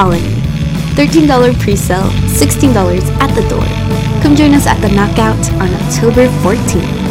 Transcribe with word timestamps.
Colony. 0.00 0.34
$13 0.96 1.60
pre-sale, 1.60 2.08
$16 2.24 2.74
at 3.20 3.34
the 3.34 3.46
door. 3.50 3.66
Come 4.22 4.34
join 4.34 4.54
us 4.54 4.66
at 4.66 4.80
the 4.80 4.88
Knockout 4.88 5.52
on 5.60 5.68
October 5.74 6.26
14th. 6.40 7.09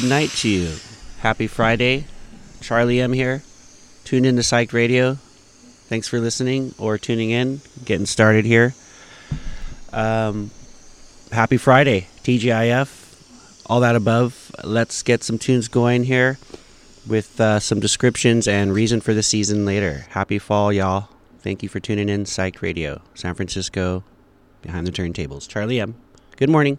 Good 0.00 0.08
night 0.08 0.30
to 0.30 0.48
you. 0.48 0.76
Happy 1.20 1.48
Friday. 1.48 2.04
Charlie 2.60 3.00
M 3.00 3.12
here. 3.12 3.42
Tune 4.04 4.24
in 4.24 4.36
to 4.36 4.44
Psych 4.44 4.72
Radio. 4.72 5.14
Thanks 5.88 6.06
for 6.06 6.20
listening 6.20 6.72
or 6.78 6.98
tuning 6.98 7.30
in, 7.30 7.62
getting 7.84 8.06
started 8.06 8.44
here. 8.44 8.74
Um, 9.92 10.52
happy 11.32 11.56
Friday, 11.56 12.06
TGIF, 12.22 13.64
all 13.66 13.80
that 13.80 13.96
above. 13.96 14.54
Let's 14.62 15.02
get 15.02 15.24
some 15.24 15.36
tunes 15.36 15.66
going 15.66 16.04
here 16.04 16.38
with 17.04 17.40
uh, 17.40 17.58
some 17.58 17.80
descriptions 17.80 18.46
and 18.46 18.72
reason 18.72 19.00
for 19.00 19.14
the 19.14 19.22
season 19.24 19.64
later. 19.64 20.06
Happy 20.10 20.38
fall, 20.38 20.72
y'all. 20.72 21.08
Thank 21.40 21.64
you 21.64 21.68
for 21.68 21.80
tuning 21.80 22.08
in, 22.08 22.24
Psych 22.24 22.62
Radio, 22.62 23.00
San 23.14 23.34
Francisco, 23.34 24.04
behind 24.62 24.86
the 24.86 24.92
turntables. 24.92 25.48
Charlie 25.48 25.80
M. 25.80 25.96
Good 26.36 26.50
morning. 26.50 26.78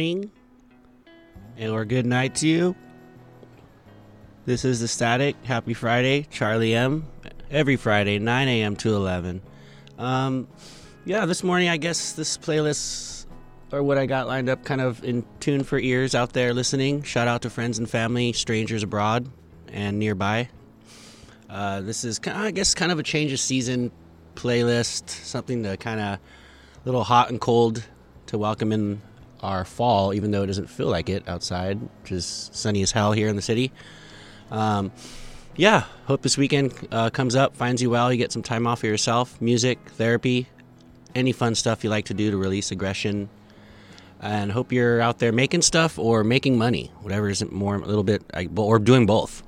morning 0.00 0.30
and 1.58 1.70
or 1.70 1.84
good 1.84 2.06
night 2.06 2.34
to 2.34 2.48
you. 2.48 2.74
This 4.46 4.64
is 4.64 4.80
The 4.80 4.88
Static. 4.88 5.36
Happy 5.44 5.74
Friday, 5.74 6.26
Charlie 6.30 6.74
M. 6.74 7.06
Every 7.50 7.76
Friday, 7.76 8.18
9 8.18 8.48
a.m. 8.48 8.76
to 8.76 8.94
11. 8.94 9.42
Um, 9.98 10.48
yeah, 11.04 11.26
this 11.26 11.44
morning, 11.44 11.68
I 11.68 11.76
guess 11.76 12.14
this 12.14 12.38
playlist 12.38 13.26
or 13.72 13.82
what 13.82 13.98
I 13.98 14.06
got 14.06 14.26
lined 14.26 14.48
up 14.48 14.64
kind 14.64 14.80
of 14.80 15.04
in 15.04 15.22
tune 15.38 15.64
for 15.64 15.78
ears 15.78 16.14
out 16.14 16.32
there 16.32 16.54
listening. 16.54 17.02
Shout 17.02 17.28
out 17.28 17.42
to 17.42 17.50
friends 17.50 17.78
and 17.78 17.88
family, 17.88 18.32
strangers 18.32 18.82
abroad 18.82 19.28
and 19.68 19.98
nearby. 19.98 20.48
Uh, 21.50 21.82
this 21.82 22.04
is, 22.04 22.18
kind 22.18 22.38
of, 22.38 22.44
I 22.44 22.52
guess, 22.52 22.74
kind 22.74 22.90
of 22.90 22.98
a 22.98 23.02
change 23.02 23.34
of 23.34 23.38
season 23.38 23.92
playlist, 24.34 25.10
something 25.10 25.62
to 25.64 25.76
kind 25.76 26.00
of 26.00 26.06
a 26.06 26.20
little 26.86 27.04
hot 27.04 27.28
and 27.28 27.38
cold 27.38 27.84
to 28.28 28.38
welcome 28.38 28.72
in 28.72 29.02
our 29.42 29.64
fall, 29.64 30.14
even 30.14 30.30
though 30.30 30.42
it 30.42 30.46
doesn't 30.46 30.68
feel 30.68 30.88
like 30.88 31.08
it 31.08 31.28
outside, 31.28 31.80
which 32.02 32.12
is 32.12 32.50
sunny 32.52 32.82
as 32.82 32.92
hell 32.92 33.12
here 33.12 33.28
in 33.28 33.36
the 33.36 33.42
city. 33.42 33.72
Um, 34.50 34.92
yeah, 35.56 35.84
hope 36.06 36.22
this 36.22 36.38
weekend 36.38 36.72
uh, 36.90 37.10
comes 37.10 37.34
up, 37.34 37.56
finds 37.56 37.82
you 37.82 37.90
well, 37.90 38.12
you 38.12 38.18
get 38.18 38.32
some 38.32 38.42
time 38.42 38.66
off 38.66 38.80
for 38.80 38.86
yourself, 38.86 39.40
music, 39.40 39.78
therapy, 39.90 40.48
any 41.14 41.32
fun 41.32 41.54
stuff 41.54 41.84
you 41.84 41.90
like 41.90 42.06
to 42.06 42.14
do 42.14 42.30
to 42.30 42.36
release 42.36 42.70
aggression. 42.70 43.28
And 44.22 44.52
hope 44.52 44.70
you're 44.70 45.00
out 45.00 45.18
there 45.18 45.32
making 45.32 45.62
stuff 45.62 45.98
or 45.98 46.24
making 46.24 46.58
money, 46.58 46.90
whatever 47.00 47.28
is 47.28 47.42
more 47.50 47.76
a 47.76 47.86
little 47.86 48.04
bit, 48.04 48.22
or 48.54 48.78
doing 48.78 49.06
both. 49.06 49.42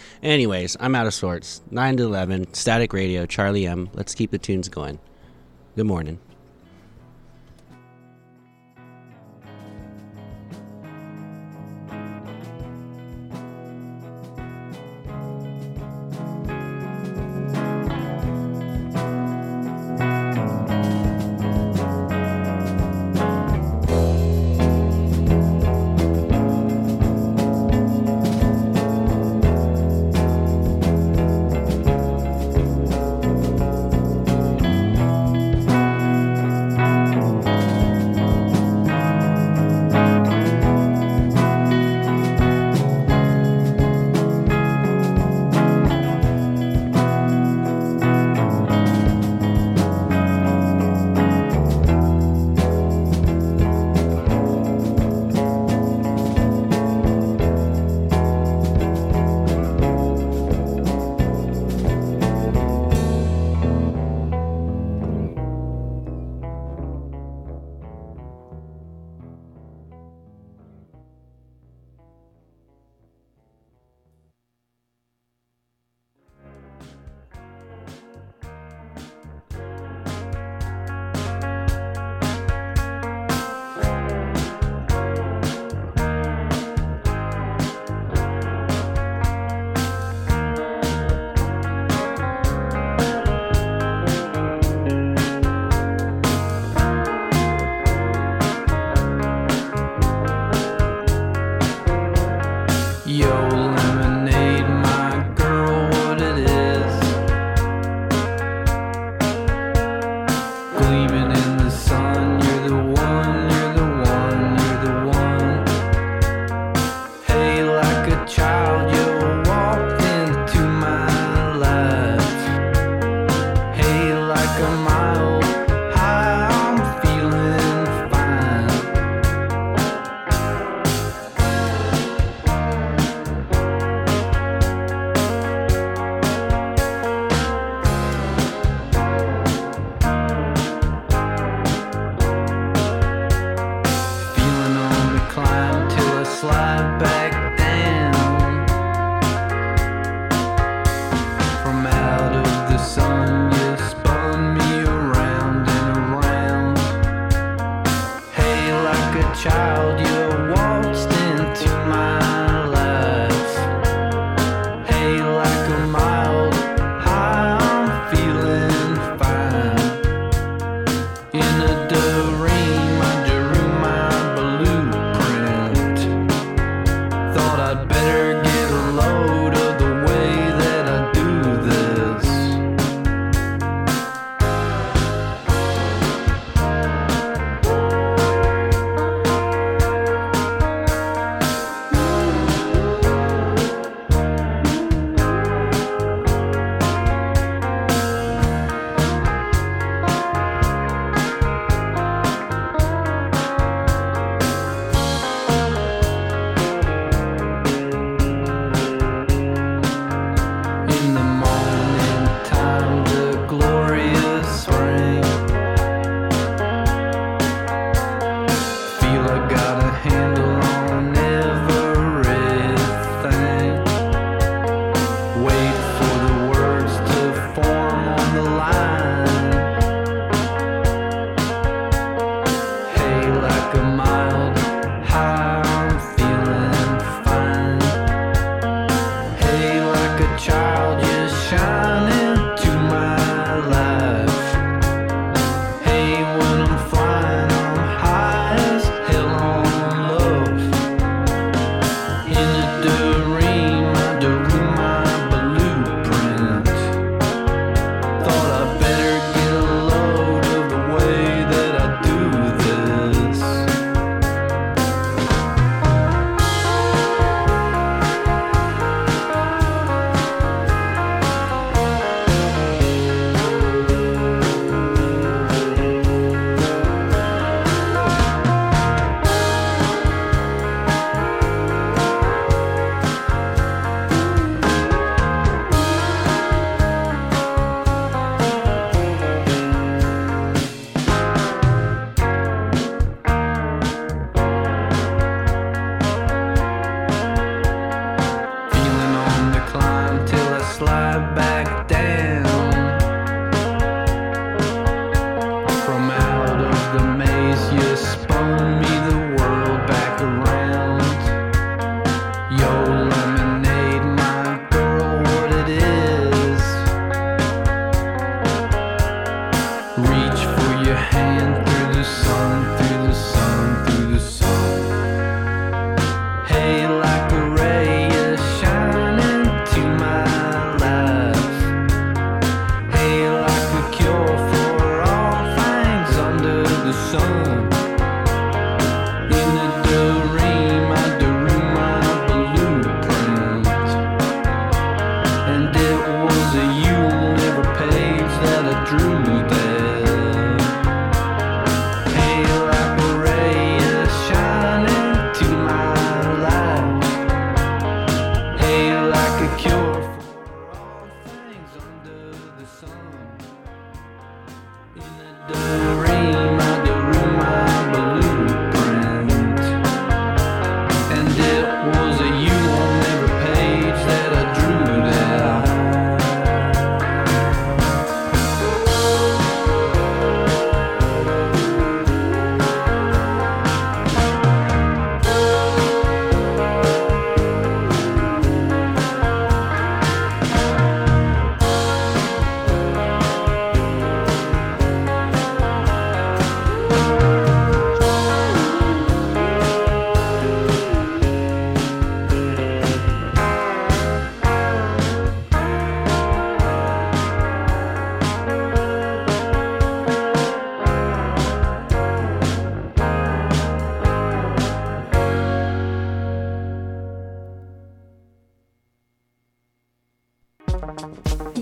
Anyways, 0.22 0.76
I'm 0.80 0.94
out 0.94 1.06
of 1.06 1.12
sorts. 1.12 1.60
9 1.70 1.98
to 1.98 2.04
11, 2.04 2.54
Static 2.54 2.92
Radio, 2.92 3.26
Charlie 3.26 3.66
M. 3.66 3.90
Let's 3.92 4.14
keep 4.14 4.30
the 4.30 4.38
tunes 4.38 4.68
going. 4.68 4.98
Good 5.76 5.86
morning. 5.86 6.18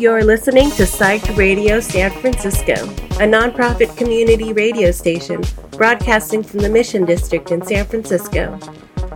You're 0.04 0.22
listening 0.22 0.68
to 0.72 0.82
Psyched 0.82 1.34
Radio 1.34 1.80
San 1.80 2.10
Francisco, 2.20 2.74
a 2.74 3.26
nonprofit 3.26 3.96
community 3.96 4.52
radio 4.52 4.90
station 4.90 5.42
broadcasting 5.78 6.42
from 6.42 6.60
the 6.60 6.68
Mission 6.68 7.06
District 7.06 7.50
in 7.50 7.64
San 7.64 7.86
Francisco. 7.86 8.58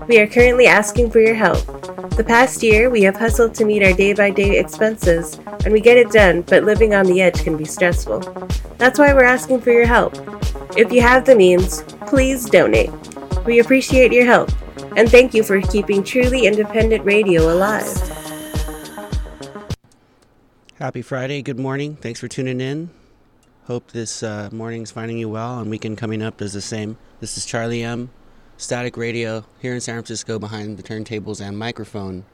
We 0.08 0.18
are 0.18 0.26
currently 0.26 0.66
asking 0.66 1.10
for 1.10 1.20
your 1.20 1.34
help. 1.34 1.62
The 2.16 2.24
past 2.26 2.62
year, 2.62 2.88
we 2.88 3.02
have 3.02 3.16
hustled 3.16 3.54
to 3.56 3.66
meet 3.66 3.82
our 3.82 3.92
day 3.92 4.14
by 4.14 4.30
day 4.30 4.58
expenses, 4.58 5.38
and 5.62 5.74
we 5.74 5.82
get 5.82 5.98
it 5.98 6.10
done, 6.10 6.40
but 6.40 6.64
living 6.64 6.94
on 6.94 7.04
the 7.04 7.20
edge 7.20 7.44
can 7.44 7.58
be 7.58 7.66
stressful. 7.66 8.20
That's 8.78 8.98
why 8.98 9.12
we're 9.12 9.24
asking 9.24 9.60
for 9.60 9.72
your 9.72 9.84
help. 9.84 10.14
If 10.74 10.90
you 10.90 11.02
have 11.02 11.26
the 11.26 11.36
means, 11.36 11.82
please 12.06 12.48
donate. 12.48 12.90
We 13.44 13.58
appreciate 13.58 14.10
your 14.10 14.24
help, 14.24 14.50
and 14.96 15.10
thank 15.10 15.34
you 15.34 15.42
for 15.42 15.60
keeping 15.60 16.02
truly 16.02 16.46
independent 16.46 17.04
radio 17.04 17.52
alive. 17.52 18.17
Happy 20.78 21.02
Friday. 21.02 21.42
Good 21.42 21.58
morning. 21.58 21.96
Thanks 21.96 22.20
for 22.20 22.28
tuning 22.28 22.60
in. 22.60 22.90
Hope 23.64 23.90
this 23.90 24.22
uh, 24.22 24.48
morning's 24.52 24.92
finding 24.92 25.18
you 25.18 25.28
well 25.28 25.58
and 25.58 25.68
weekend 25.68 25.98
coming 25.98 26.22
up 26.22 26.40
is 26.40 26.52
the 26.52 26.60
same. 26.60 26.96
This 27.18 27.36
is 27.36 27.44
Charlie 27.44 27.82
M. 27.82 28.10
Static 28.58 28.96
Radio 28.96 29.44
here 29.58 29.74
in 29.74 29.80
San 29.80 29.96
Francisco 29.96 30.38
behind 30.38 30.76
the 30.76 30.84
turntables 30.84 31.40
and 31.40 31.58
microphone, 31.58 32.24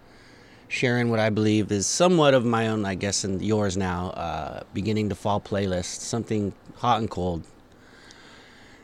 sharing 0.69 1.09
what 1.09 1.21
I 1.21 1.31
believe 1.31 1.73
is 1.73 1.87
somewhat 1.87 2.35
of 2.35 2.45
my 2.45 2.69
own, 2.69 2.85
I 2.85 2.97
guess, 2.97 3.25
and 3.25 3.41
yours 3.41 3.79
now, 3.79 4.11
uh, 4.11 4.65
beginning 4.75 5.09
to 5.09 5.15
fall 5.15 5.41
playlist. 5.41 6.01
Something 6.01 6.53
hot 6.77 7.01
and 7.01 7.09
cold. 7.09 7.45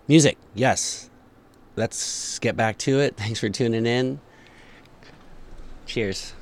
Music, 0.08 0.38
yes. 0.54 1.10
Let's 1.76 2.38
get 2.38 2.56
back 2.56 2.78
to 2.78 2.98
it. 3.00 3.18
Thanks 3.18 3.40
for 3.40 3.50
tuning 3.50 3.84
in. 3.84 4.20
Cheers. 5.84 6.32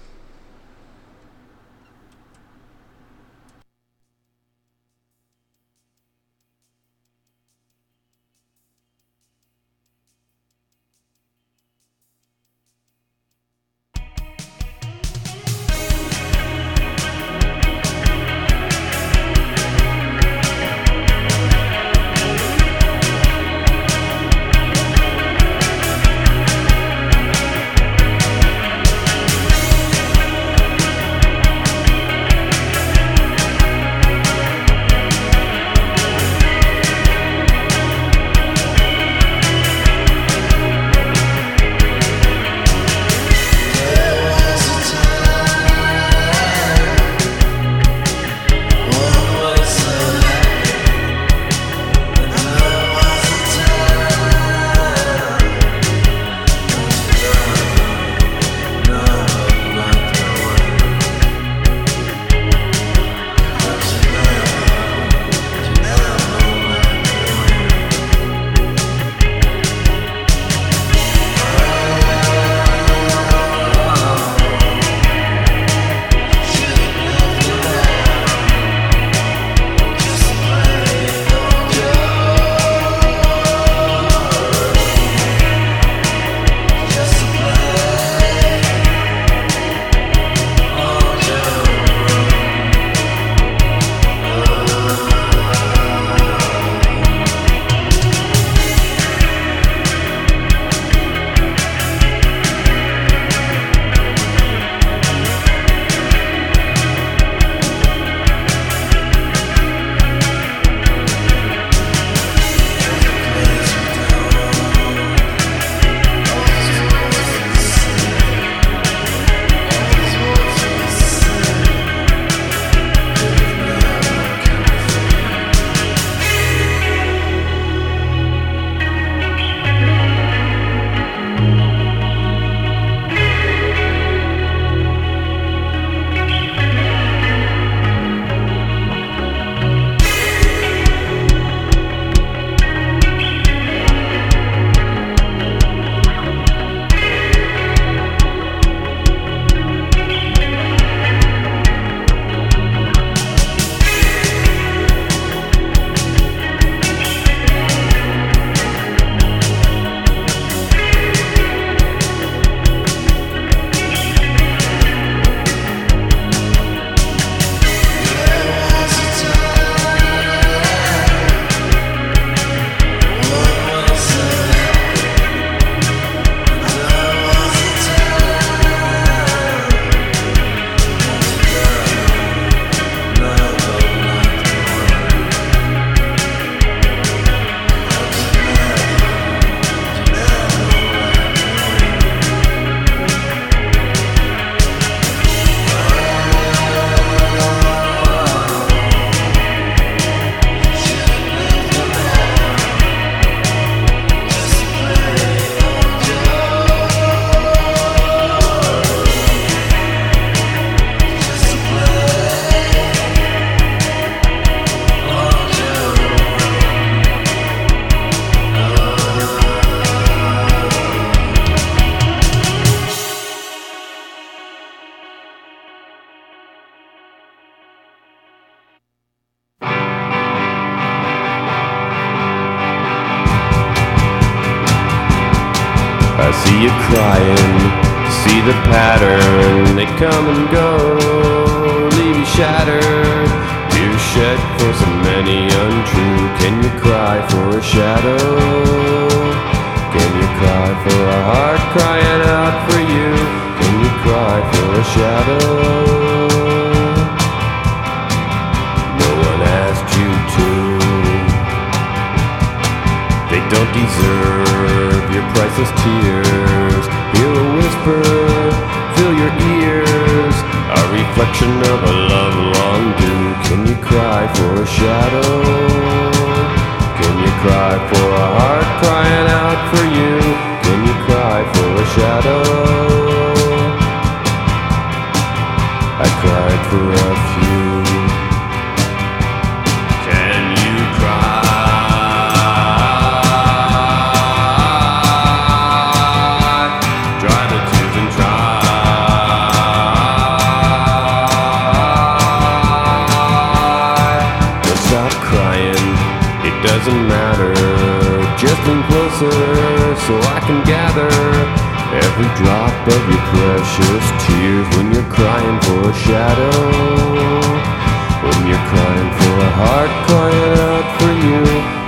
A 319.40 319.51
heart 319.61 319.92
crying 320.07 320.59
out 320.72 320.88
for 320.98 321.12
you. 321.27 321.40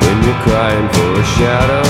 When 0.03 0.17
you're 0.25 0.43
crying 0.47 0.89
for 0.97 1.11
a 1.23 1.27
shadow. 1.37 1.87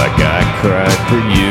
Like 0.00 0.18
I 0.38 0.40
cried 0.60 1.00
for 1.08 1.20
you. 1.36 1.49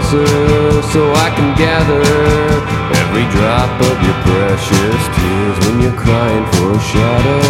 Closer 0.00 0.82
so 0.92 1.12
I 1.12 1.30
can 1.36 1.56
gather 1.56 2.00
every 3.00 3.24
drop 3.30 3.70
of 3.80 4.02
your 4.02 4.14
precious 4.24 5.00
tears 5.16 5.56
when 5.66 5.80
you're 5.80 5.98
crying 5.98 6.46
for 6.52 6.72
a 6.72 6.80
shadow. 6.80 7.40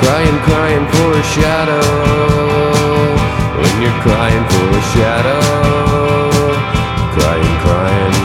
Crying, 0.00 0.38
crying 0.44 0.86
for 0.88 1.12
a 1.12 1.22
shadow. 1.22 1.84
When 3.60 3.82
you're 3.82 4.00
crying 4.02 4.44
for 4.52 4.66
a 4.68 4.82
shadow. 4.94 5.40
Crying, 7.16 7.56
crying 7.64 8.16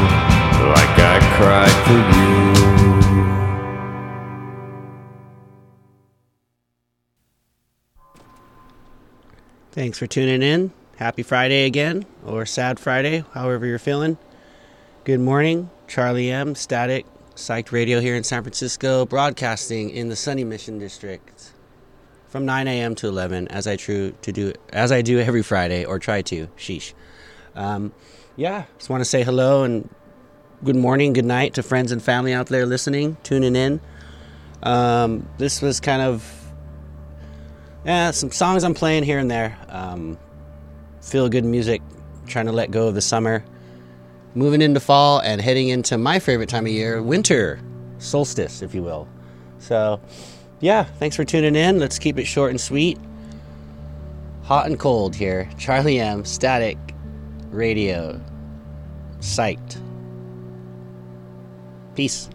like 0.76 0.96
I 1.00 1.18
cried 1.38 1.78
for 1.88 2.02
you. 2.18 2.30
Thanks 9.72 9.98
for 9.98 10.08
tuning 10.08 10.42
in. 10.42 10.79
Happy 11.00 11.24
Friday 11.24 11.64
again, 11.64 12.06
or 12.26 12.46
sad 12.46 12.78
Friday, 12.78 13.24
however 13.34 13.66
you're 13.66 13.80
feeling. 13.80 14.18
Good 15.06 15.22
morning, 15.22 15.70
Charlie 15.88 16.30
M. 16.30 16.56
Static, 16.56 17.06
Psyched 17.36 17.72
Radio 17.72 18.02
here 18.02 18.18
in 18.18 18.26
San 18.26 18.44
Francisco, 18.44 19.06
broadcasting 19.06 19.92
in 19.92 20.10
the 20.10 20.18
Sunny 20.18 20.44
Mission 20.44 20.78
District 20.78 21.54
from 22.28 22.46
9 22.46 22.68
a.m. 22.68 22.96
to 22.96 23.08
11, 23.08 23.48
as 23.48 23.66
I 23.66 23.78
true 23.78 24.14
to 24.24 24.34
do 24.34 24.52
as 24.74 24.92
I 24.92 25.02
do 25.02 25.20
every 25.20 25.42
Friday, 25.42 25.86
or 25.86 26.00
try 26.00 26.22
to. 26.24 26.48
Sheesh. 26.58 26.92
Um, 27.56 27.94
yeah, 28.36 28.66
just 28.78 28.90
want 28.90 29.00
to 29.00 29.06
say 29.06 29.24
hello 29.24 29.64
and 29.64 29.88
good 30.66 30.76
morning, 30.76 31.14
good 31.14 31.24
night 31.24 31.54
to 31.54 31.64
friends 31.64 31.94
and 31.94 32.04
family 32.04 32.34
out 32.34 32.48
there 32.48 32.66
listening, 32.66 33.16
tuning 33.24 33.56
in. 33.56 33.80
Um, 34.64 35.30
this 35.38 35.62
was 35.62 35.80
kind 35.80 36.02
of 36.02 36.30
yeah, 37.86 38.12
some 38.12 38.32
songs 38.32 38.66
I'm 38.66 38.74
playing 38.74 39.04
here 39.04 39.18
and 39.18 39.32
there. 39.32 39.58
Um, 39.70 40.18
feel 41.02 41.30
good 41.30 41.46
music, 41.46 41.82
trying 42.28 42.46
to 42.46 42.52
let 42.52 42.72
go 42.72 42.88
of 42.88 42.96
the 42.96 43.02
summer. 43.02 43.44
Moving 44.36 44.62
into 44.62 44.80
fall 44.80 45.20
and 45.20 45.42
heading 45.42 45.70
into 45.70 45.98
my 45.98 46.20
favorite 46.20 46.50
time 46.50 46.66
of 46.66 46.72
year, 46.72 47.02
winter, 47.02 47.60
solstice, 47.98 48.62
if 48.62 48.76
you 48.76 48.84
will. 48.84 49.08
So, 49.58 50.00
yeah, 50.60 50.84
thanks 50.84 51.16
for 51.16 51.26
tuning 51.26 51.56
in. 51.56 51.80
Let's 51.80 52.00
keep 52.00 52.20
it 52.20 52.26
short 52.26 52.52
and 52.52 52.62
sweet. 52.62 52.98
Hot 54.44 54.66
and 54.66 54.80
cold 54.80 55.16
here. 55.16 55.50
Charlie 55.58 56.00
M. 56.00 56.26
Static 56.26 56.78
Radio. 57.50 58.20
Psyched. 59.20 59.82
Peace. 61.96 62.30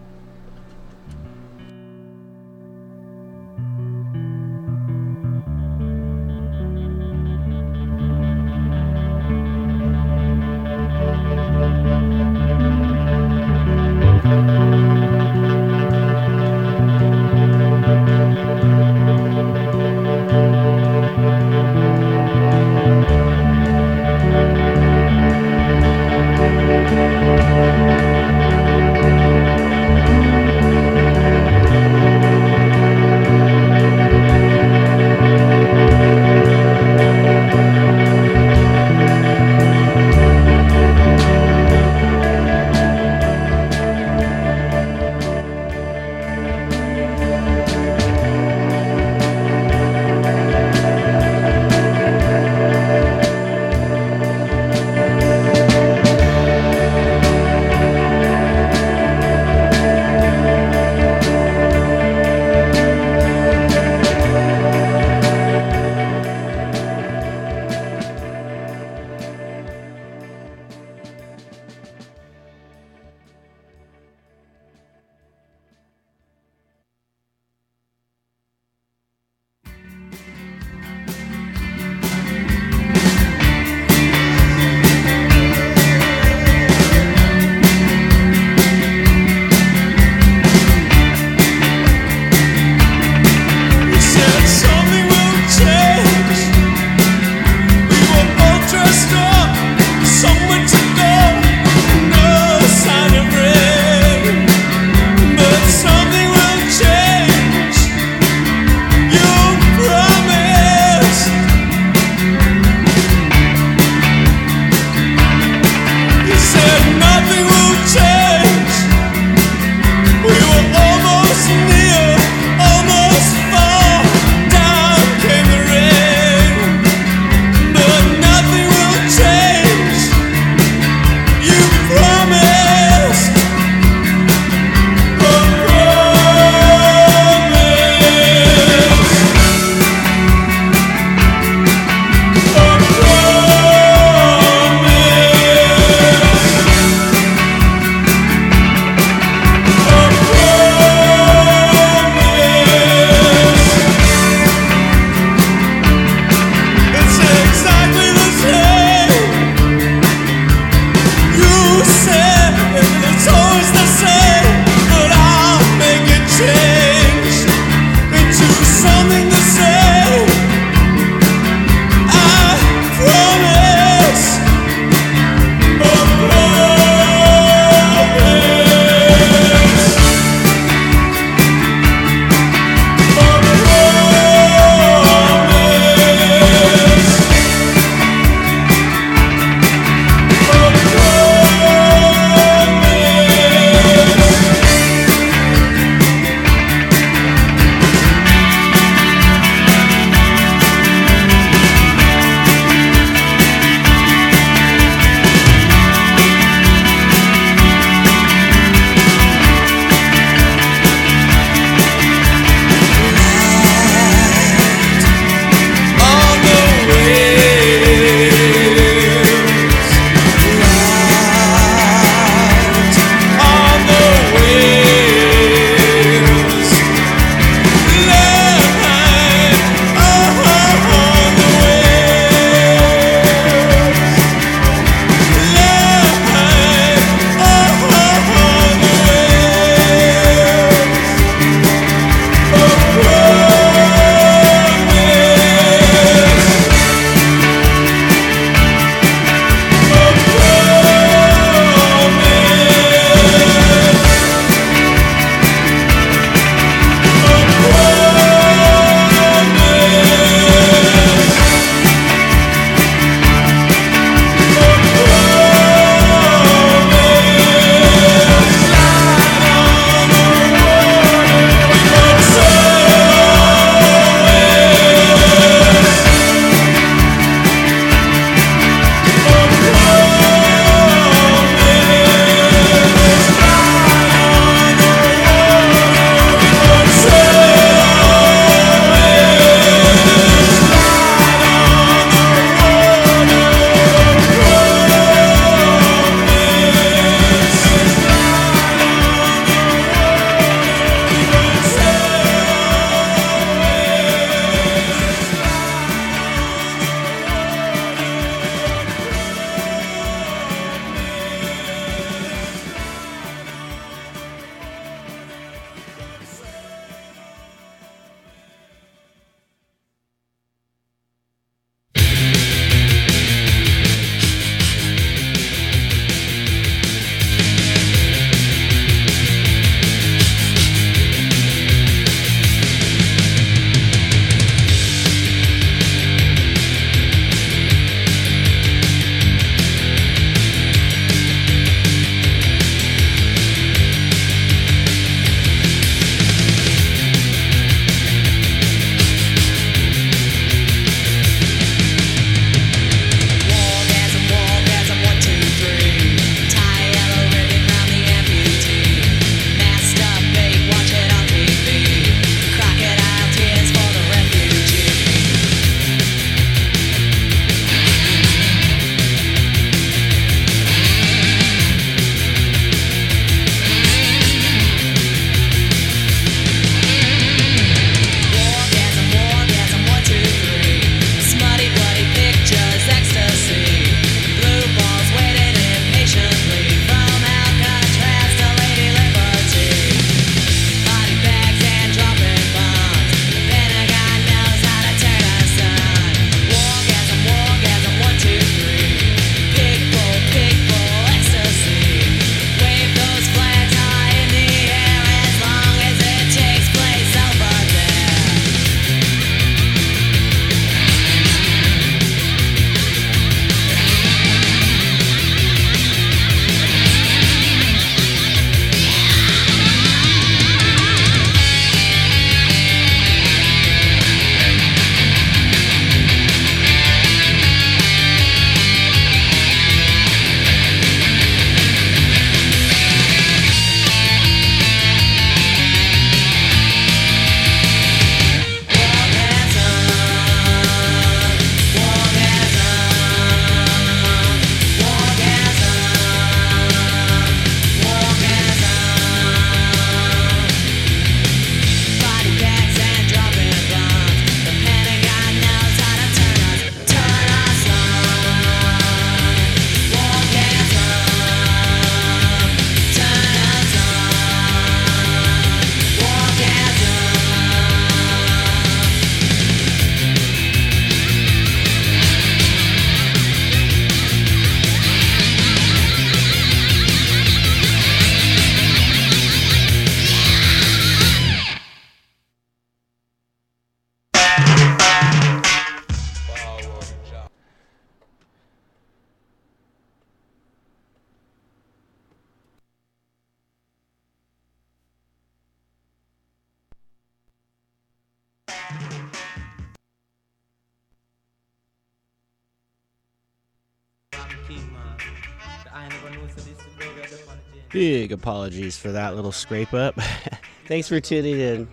Big 507.75 508.13
apologies 508.13 508.77
for 508.77 508.93
that 508.93 509.17
little 509.17 509.33
scrape 509.33 509.73
up. 509.73 509.99
Thanks 510.65 510.87
for 510.87 511.01
tuning 511.01 511.41
in. 511.41 511.67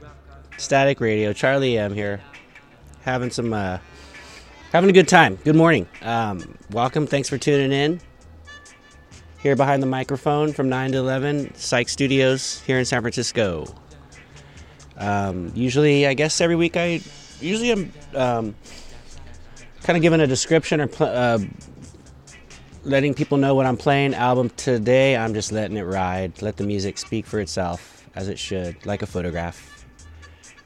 Static 0.57 1.01
Radio, 1.01 1.33
Charlie 1.33 1.79
M 1.79 1.95
here, 1.95 2.21
having 3.03 3.31
some, 3.31 3.53
uh, 3.53 3.79
having 4.73 4.91
a 4.91 4.93
good 4.93 5.07
time. 5.07 5.37
Good 5.45 5.55
morning. 5.55 5.87
Um, 6.03 6.59
welcome. 6.73 7.07
Thanks 7.07 7.29
for 7.29 7.39
tuning 7.39 7.71
in. 7.71 8.01
Here 9.45 9.55
behind 9.55 9.81
the 9.81 9.87
microphone 9.87 10.53
from 10.53 10.69
9 10.69 10.91
to 10.91 10.99
11, 10.99 11.55
Psych 11.55 11.89
Studios 11.89 12.61
here 12.63 12.81
in 12.81 12.85
San 12.85 13.01
Francisco. 13.01 13.73
Um, 14.97 15.53
usually, 15.55 16.09
I 16.09 16.15
guess 16.15 16.41
every 16.41 16.57
week 16.57 16.77
I 16.77 17.01
usually 17.41 17.71
am 17.71 17.93
um, 18.17 18.57
kind 19.85 19.97
of 19.97 20.03
given 20.03 20.19
a 20.19 20.27
description 20.27 20.81
or 20.81 20.89
pl- 20.89 21.07
uh, 21.07 21.39
letting 22.85 23.15
people 23.15 23.39
know 23.39 23.55
what 23.55 23.67
I'm 23.67 23.77
playing. 23.77 24.15
Album 24.15 24.51
today, 24.51 25.17
I'm 25.17 25.35
just 25.35 25.53
letting 25.53 25.77
it 25.77 25.83
ride. 25.83 26.43
Let 26.43 26.57
the 26.57 26.65
music 26.65 26.99
speak 26.99 27.27
for 27.27 27.41
itself 27.41 28.07
as 28.15 28.29
it 28.29 28.39
should, 28.39 28.85
like 28.85 29.03
a 29.03 29.07
photograph. 29.07 29.87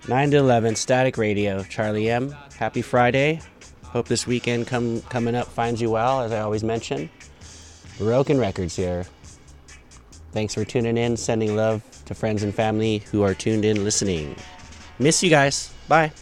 9 0.09 0.31
to 0.31 0.37
11, 0.39 0.77
Static 0.77 1.19
Radio, 1.19 1.63
Charlie 1.65 2.11
M. 2.11 2.35
Happy 2.59 2.83
Friday. 2.83 3.41
Hope 3.85 4.09
this 4.09 4.27
weekend 4.27 4.67
come, 4.67 5.03
coming 5.03 5.35
up 5.35 5.47
finds 5.47 5.81
you 5.81 5.91
well, 5.91 6.21
as 6.21 6.33
I 6.33 6.41
always 6.41 6.63
mention. 6.63 7.11
Broken 7.99 8.39
Records 8.39 8.77
here. 8.77 9.07
Thanks 10.33 10.55
for 10.55 10.65
tuning 10.65 10.97
in, 10.97 11.17
sending 11.17 11.57
love 11.57 11.83
to 12.05 12.15
friends 12.15 12.43
and 12.43 12.55
family 12.55 12.99
who 13.11 13.23
are 13.23 13.35
tuned 13.35 13.65
in 13.65 13.85
listening. 13.85 14.37
Miss 14.99 15.23
you 15.23 15.31
guys. 15.31 15.73
Bye. 15.89 16.13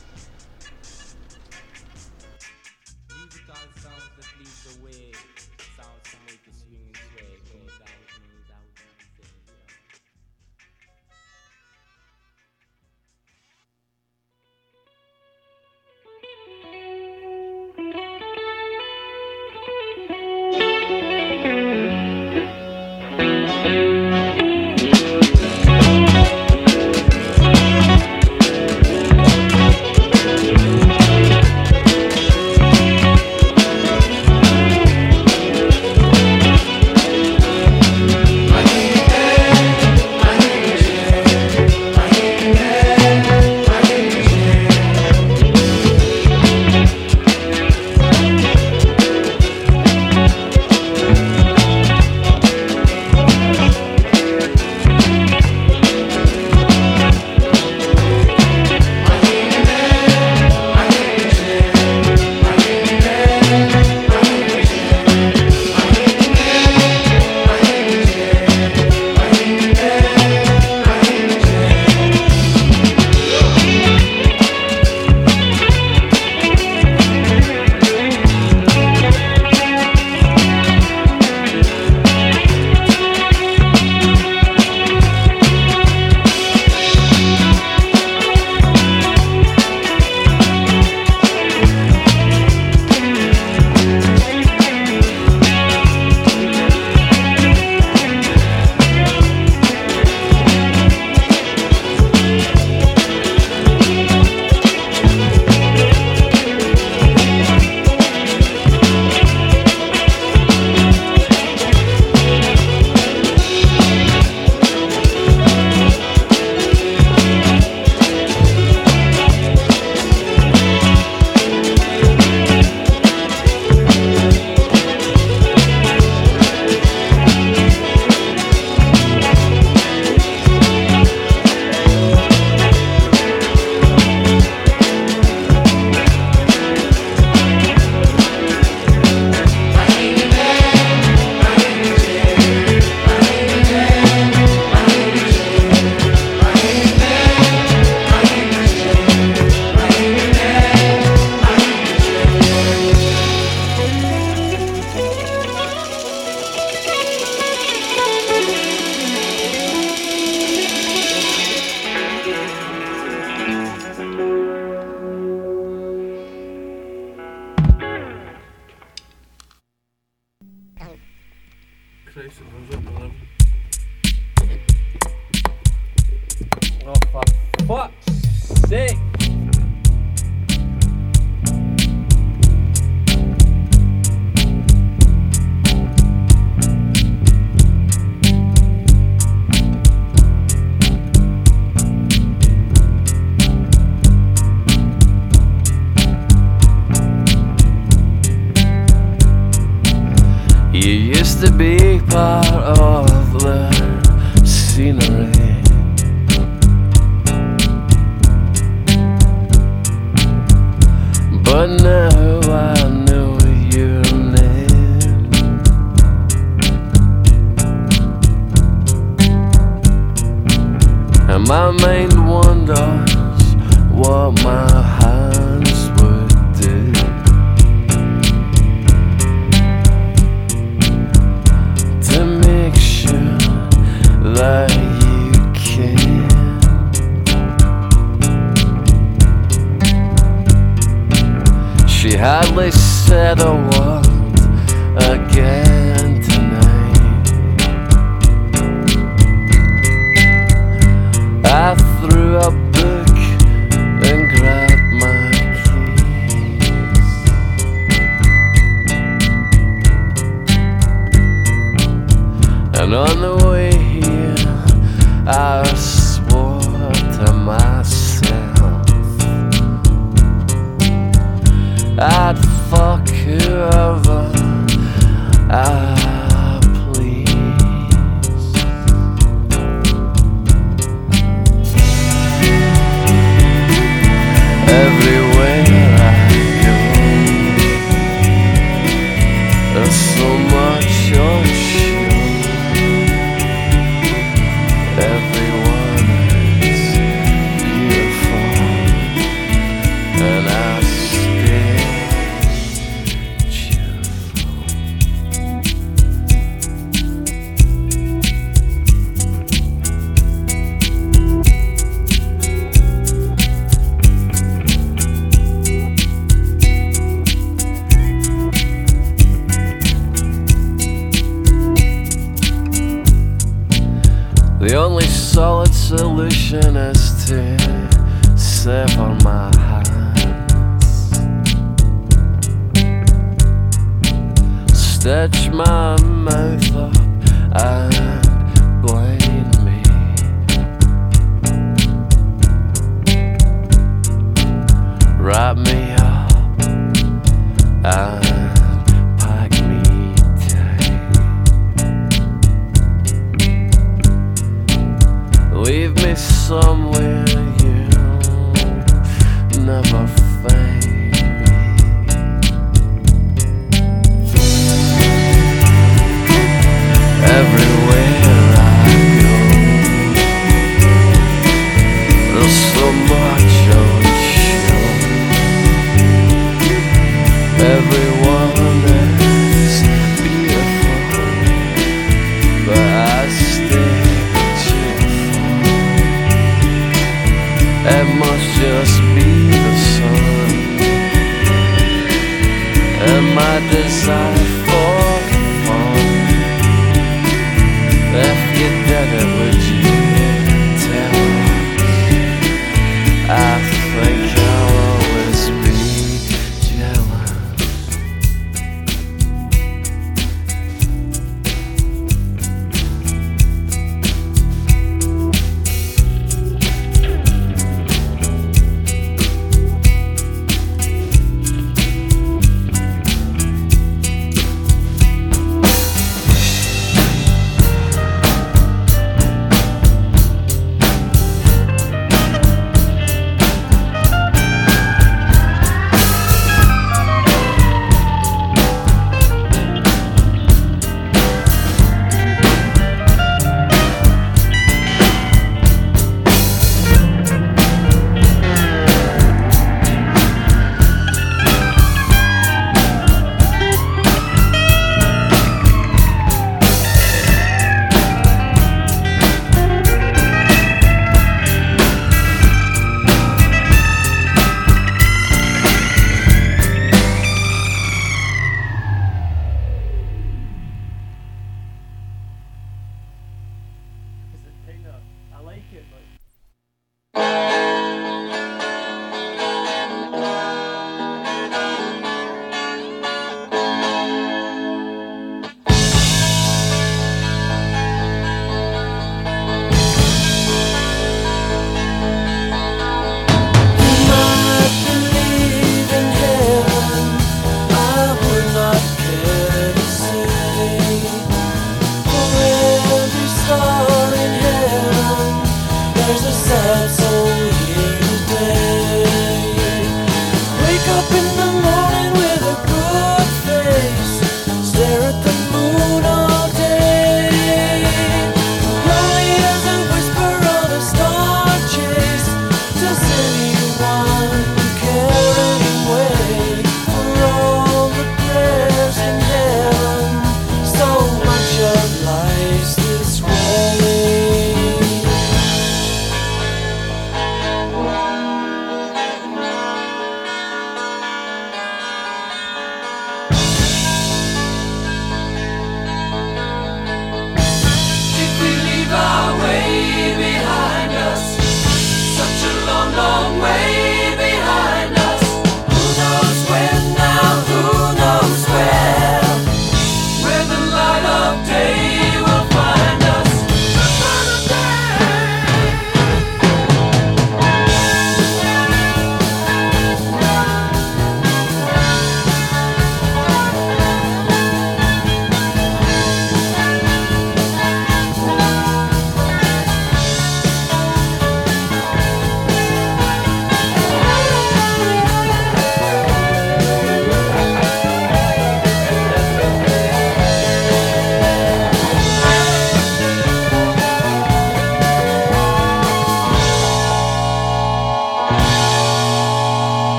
She 243.37 243.41
hardly 243.41 243.84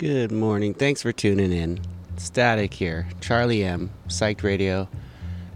Good 0.00 0.32
morning. 0.32 0.72
Thanks 0.72 1.02
for 1.02 1.12
tuning 1.12 1.52
in. 1.52 1.78
Static 2.16 2.72
here. 2.72 3.06
Charlie 3.20 3.62
M. 3.62 3.90
Psyched 4.08 4.42
Radio. 4.42 4.88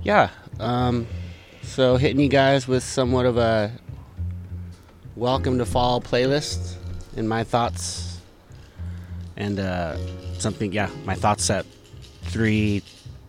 Yeah. 0.02 0.28
Um, 0.60 1.06
so 1.62 1.96
hitting 1.96 2.20
you 2.20 2.28
guys 2.28 2.68
with 2.68 2.82
somewhat 2.82 3.24
of 3.24 3.38
a 3.38 3.72
welcome 5.16 5.56
to 5.56 5.64
fall 5.64 5.98
playlist 6.02 6.76
in 7.16 7.26
my 7.26 7.42
thoughts 7.42 8.20
and 9.34 9.58
uh, 9.58 9.96
something. 10.34 10.74
Yeah, 10.74 10.90
my 11.06 11.14
thoughts 11.14 11.48
at 11.48 11.64
three, 12.24 12.82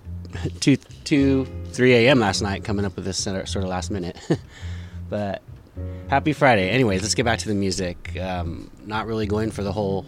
two, 0.59 0.75
two, 1.05 1.47
three 1.71 1.93
a.m. 1.93 2.19
last 2.19 2.41
night. 2.41 2.65
Coming 2.65 2.83
up 2.83 2.97
with 2.97 3.05
this 3.05 3.19
sort 3.19 3.55
of 3.55 3.63
last 3.63 3.89
minute, 3.89 4.17
but 5.09 5.41
happy 6.09 6.33
Friday. 6.33 6.69
Anyways, 6.71 7.03
let's 7.03 7.15
get 7.15 7.23
back 7.23 7.39
to 7.39 7.47
the 7.47 7.55
music. 7.55 8.19
Um, 8.19 8.69
not 8.85 9.07
really 9.07 9.27
going 9.27 9.51
for 9.51 9.63
the 9.63 9.71
whole 9.71 10.05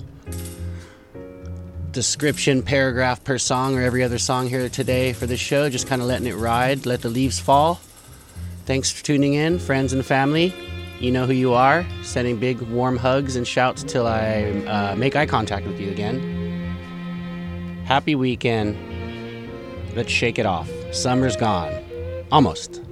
description 1.98 2.62
paragraph 2.62 3.24
per 3.24 3.40
song 3.40 3.76
or 3.76 3.82
every 3.82 4.04
other 4.04 4.20
song 4.20 4.48
here 4.48 4.70
today 4.70 5.14
for 5.14 5.26
the 5.26 5.36
show. 5.36 5.68
Just 5.68 5.88
kind 5.88 6.00
of 6.00 6.08
letting 6.08 6.28
it 6.28 6.36
ride, 6.36 6.86
let 6.86 7.02
the 7.02 7.10
leaves 7.10 7.40
fall. 7.40 7.80
Thanks 8.68 8.92
for 8.92 9.04
tuning 9.04 9.34
in, 9.34 9.58
friends 9.58 9.94
and 9.94 10.06
family. 10.06 10.54
You 11.00 11.10
know 11.10 11.26
who 11.26 11.34
you 11.34 11.54
are. 11.56 11.84
Sending 12.04 12.38
big 12.38 12.62
warm 12.62 12.98
hugs 12.98 13.36
and 13.36 13.48
shouts 13.48 13.82
till 13.82 14.06
I 14.06 14.44
uh, 14.68 14.96
make 14.96 15.16
eye 15.16 15.26
contact 15.26 15.66
with 15.66 15.80
you 15.80 15.90
again. 15.90 16.20
Happy 17.86 18.14
weekend. 18.14 18.78
Let's 19.96 20.12
shake 20.12 20.38
it 20.38 20.46
off. 20.46 20.70
Summer's 20.92 21.36
gone. 21.36 21.74
Almost. 22.32 22.87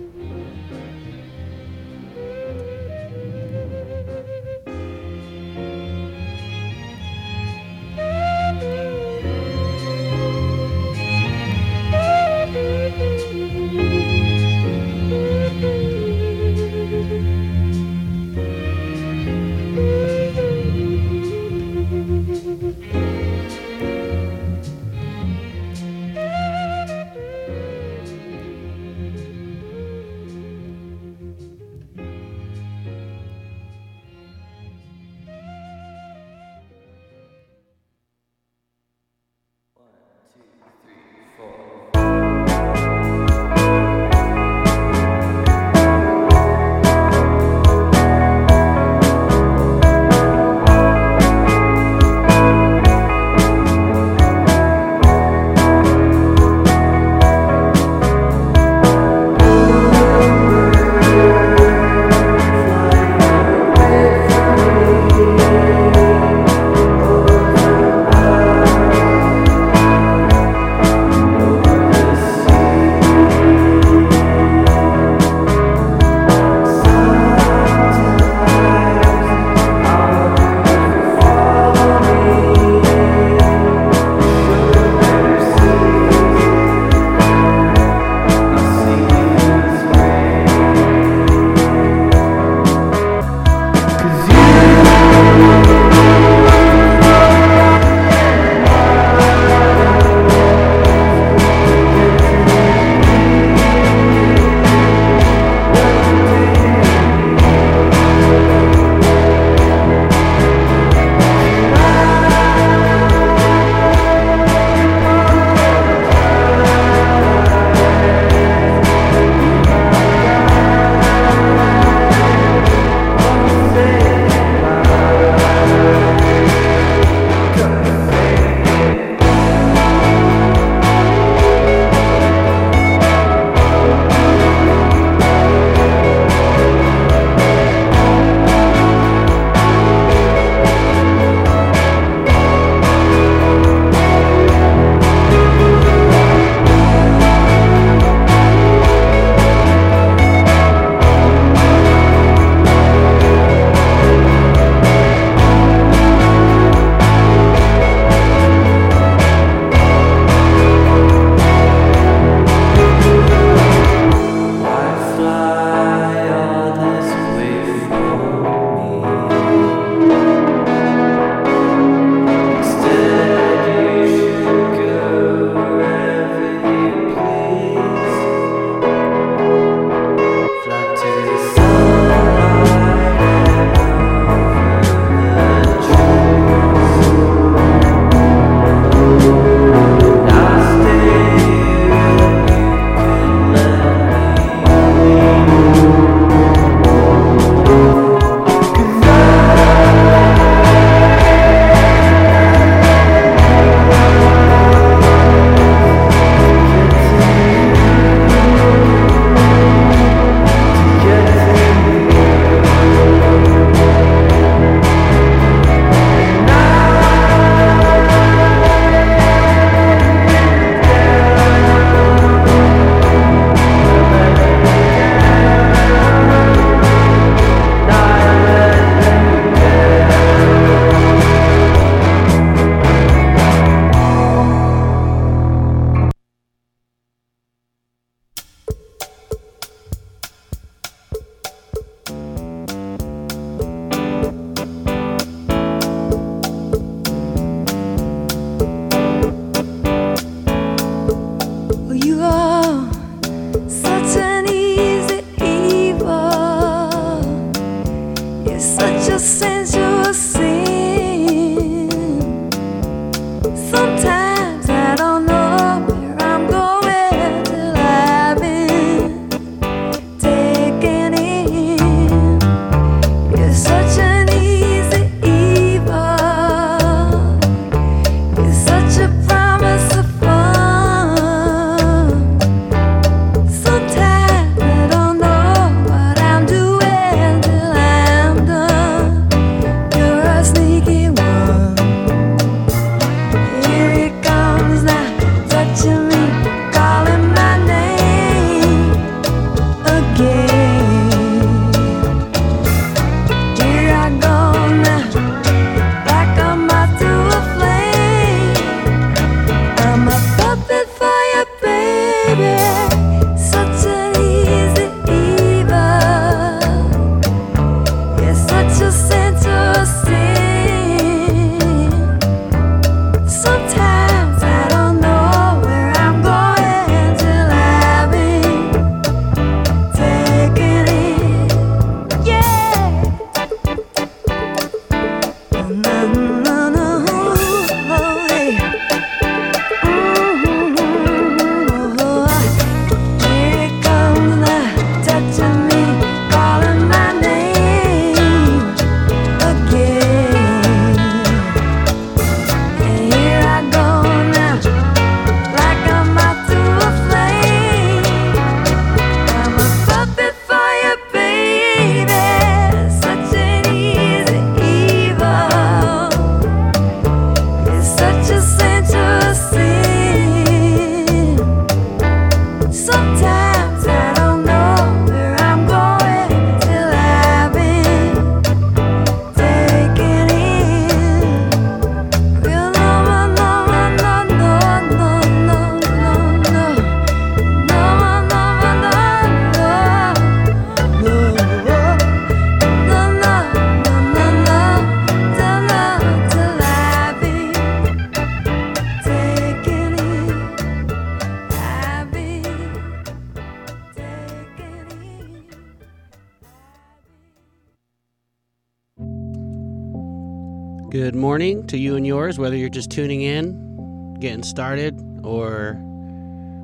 Good 411.06 411.14
morning 411.14 411.68
to 411.68 411.78
you 411.78 411.96
and 411.96 412.08
yours, 412.08 412.40
whether 412.40 412.56
you're 412.56 412.68
just 412.68 412.90
tuning 412.90 413.22
in, 413.22 414.16
getting 414.16 414.42
started, 414.42 415.00
or 415.24 415.78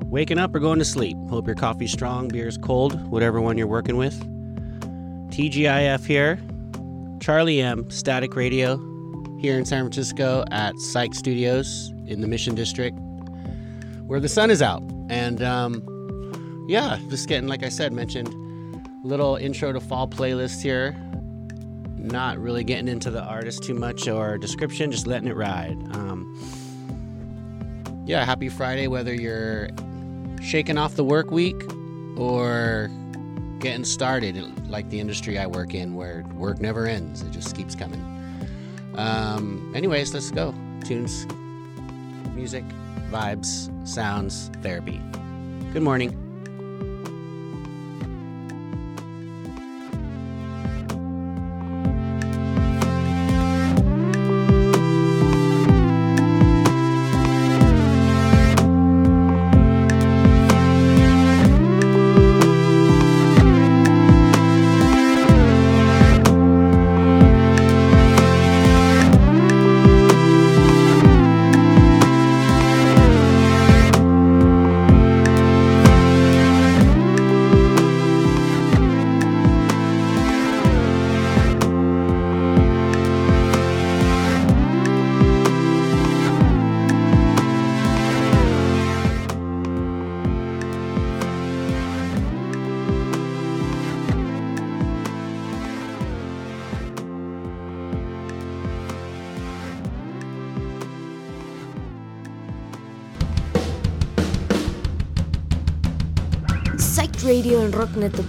waking 0.06 0.36
up 0.36 0.52
or 0.52 0.58
going 0.58 0.80
to 0.80 0.84
sleep. 0.84 1.16
Hope 1.30 1.46
your 1.46 1.54
coffee's 1.54 1.92
strong, 1.92 2.26
beer's 2.26 2.58
cold, 2.58 3.00
whatever 3.08 3.40
one 3.40 3.56
you're 3.56 3.68
working 3.68 3.96
with. 3.96 4.20
TGIF 5.30 6.04
here. 6.04 6.40
Charlie 7.20 7.60
M, 7.60 7.88
Static 7.88 8.34
Radio, 8.34 8.78
here 9.38 9.56
in 9.56 9.64
San 9.64 9.84
Francisco 9.84 10.44
at 10.50 10.76
Psych 10.76 11.14
Studios 11.14 11.92
in 12.06 12.20
the 12.20 12.26
Mission 12.26 12.56
District, 12.56 12.98
where 14.06 14.18
the 14.18 14.28
sun 14.28 14.50
is 14.50 14.60
out. 14.60 14.82
And 15.08 15.40
um, 15.40 16.66
yeah, 16.68 16.98
just 17.10 17.28
getting, 17.28 17.48
like 17.48 17.62
I 17.62 17.68
said, 17.68 17.92
mentioned, 17.92 18.34
little 19.04 19.36
intro 19.36 19.72
to 19.72 19.78
fall 19.78 20.08
playlist 20.08 20.62
here. 20.62 20.96
Not 22.02 22.38
really 22.38 22.64
getting 22.64 22.88
into 22.88 23.10
the 23.10 23.22
artist 23.22 23.62
too 23.62 23.74
much 23.74 24.08
or 24.08 24.36
description, 24.36 24.90
just 24.90 25.06
letting 25.06 25.28
it 25.28 25.36
ride. 25.36 25.78
Um, 25.94 26.36
yeah, 28.04 28.24
happy 28.24 28.48
Friday, 28.48 28.88
whether 28.88 29.14
you're 29.14 29.68
shaking 30.42 30.78
off 30.78 30.96
the 30.96 31.04
work 31.04 31.30
week 31.30 31.62
or 32.16 32.90
getting 33.60 33.84
started, 33.84 34.68
like 34.68 34.90
the 34.90 34.98
industry 34.98 35.38
I 35.38 35.46
work 35.46 35.74
in, 35.74 35.94
where 35.94 36.24
work 36.34 36.60
never 36.60 36.86
ends, 36.86 37.22
it 37.22 37.30
just 37.30 37.54
keeps 37.54 37.76
coming. 37.76 38.00
Um, 38.96 39.72
anyways, 39.74 40.12
let's 40.12 40.32
go. 40.32 40.52
Tunes, 40.84 41.26
music, 42.34 42.64
vibes, 43.10 43.70
sounds, 43.86 44.50
therapy. 44.60 45.00
Good 45.72 45.82
morning. 45.82 46.31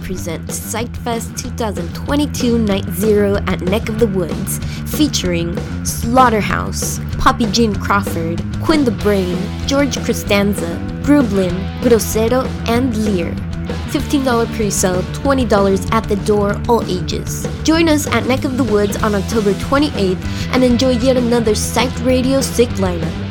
Present 0.04 0.46
Psyched 0.48 1.02
2022 1.38 2.58
Night 2.58 2.84
Zero 2.90 3.36
at 3.46 3.62
Neck 3.62 3.88
of 3.88 3.98
the 3.98 4.06
Woods, 4.06 4.58
featuring 4.94 5.56
Slaughterhouse, 5.82 7.00
Poppy 7.18 7.46
Jean 7.46 7.74
Crawford, 7.74 8.42
Quinn 8.62 8.84
the 8.84 8.90
Brain, 8.90 9.38
George 9.66 9.96
Costanza, 10.04 10.76
Grublin, 11.02 11.54
Grosero, 11.80 12.44
and 12.68 12.94
Lear. 12.98 13.30
$15 13.94 14.54
pre-sale, 14.54 15.02
$20 15.02 15.92
at 15.92 16.04
the 16.04 16.16
door, 16.26 16.60
all 16.68 16.82
ages. 16.84 17.48
Join 17.62 17.88
us 17.88 18.06
at 18.08 18.26
Neck 18.26 18.44
of 18.44 18.58
the 18.58 18.64
Woods 18.64 19.02
on 19.02 19.14
October 19.14 19.54
28th 19.54 20.22
and 20.52 20.62
enjoy 20.62 20.90
yet 20.90 21.16
another 21.16 21.52
Psyched 21.52 22.04
Radio 22.04 22.42
sick 22.42 22.68
lineup. 22.76 23.23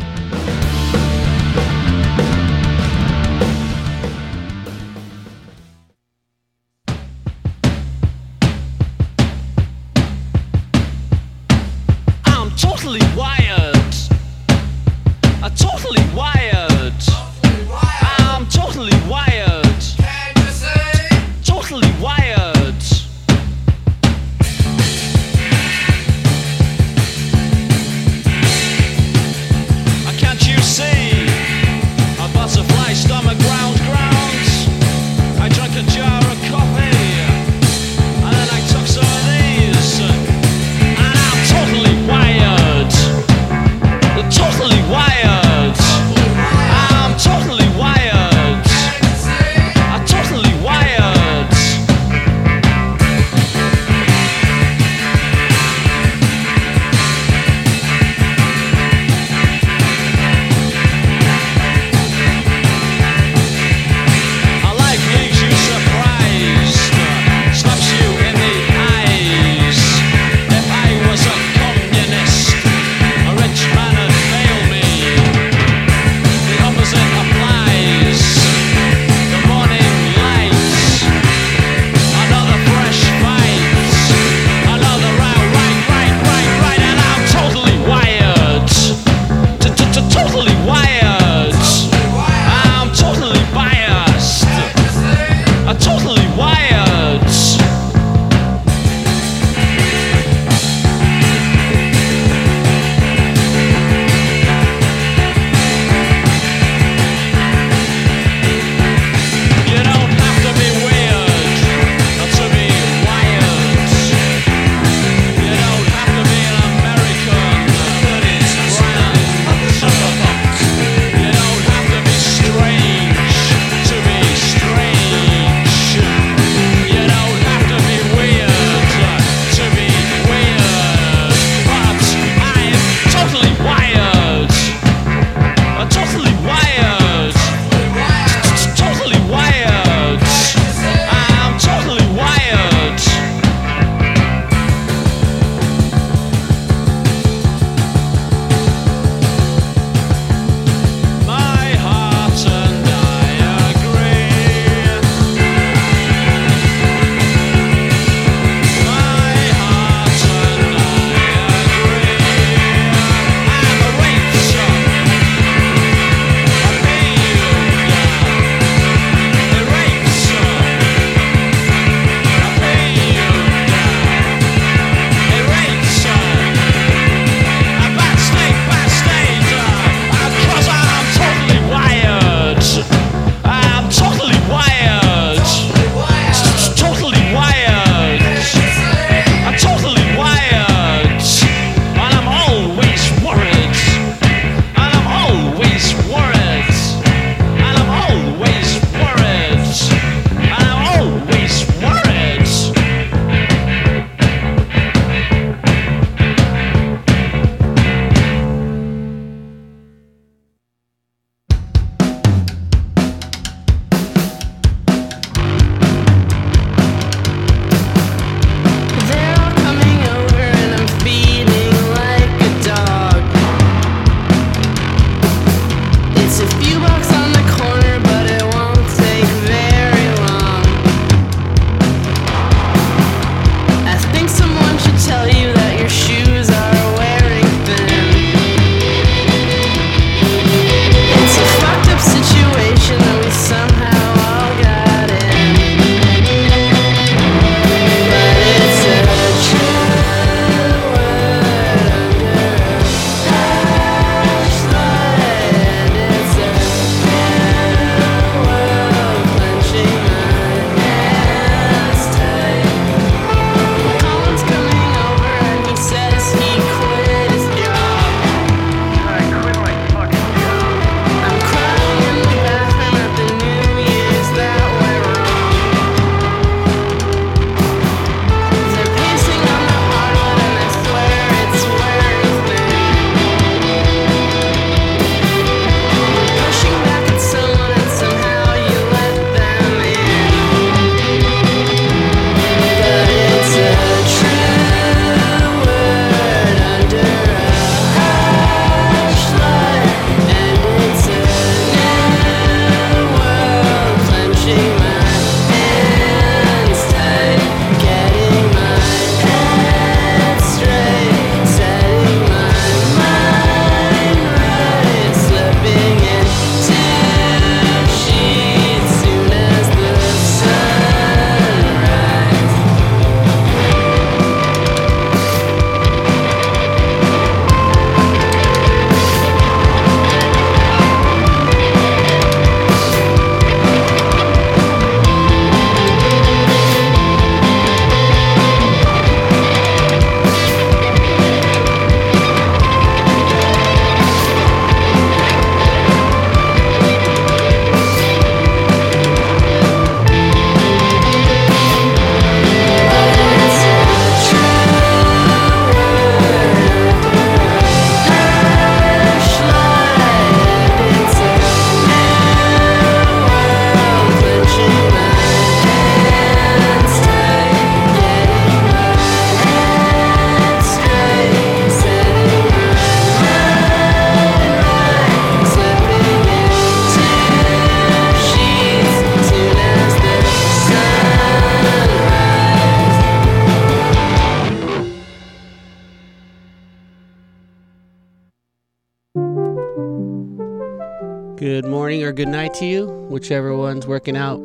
Working 394.03 394.17
out 394.17 394.41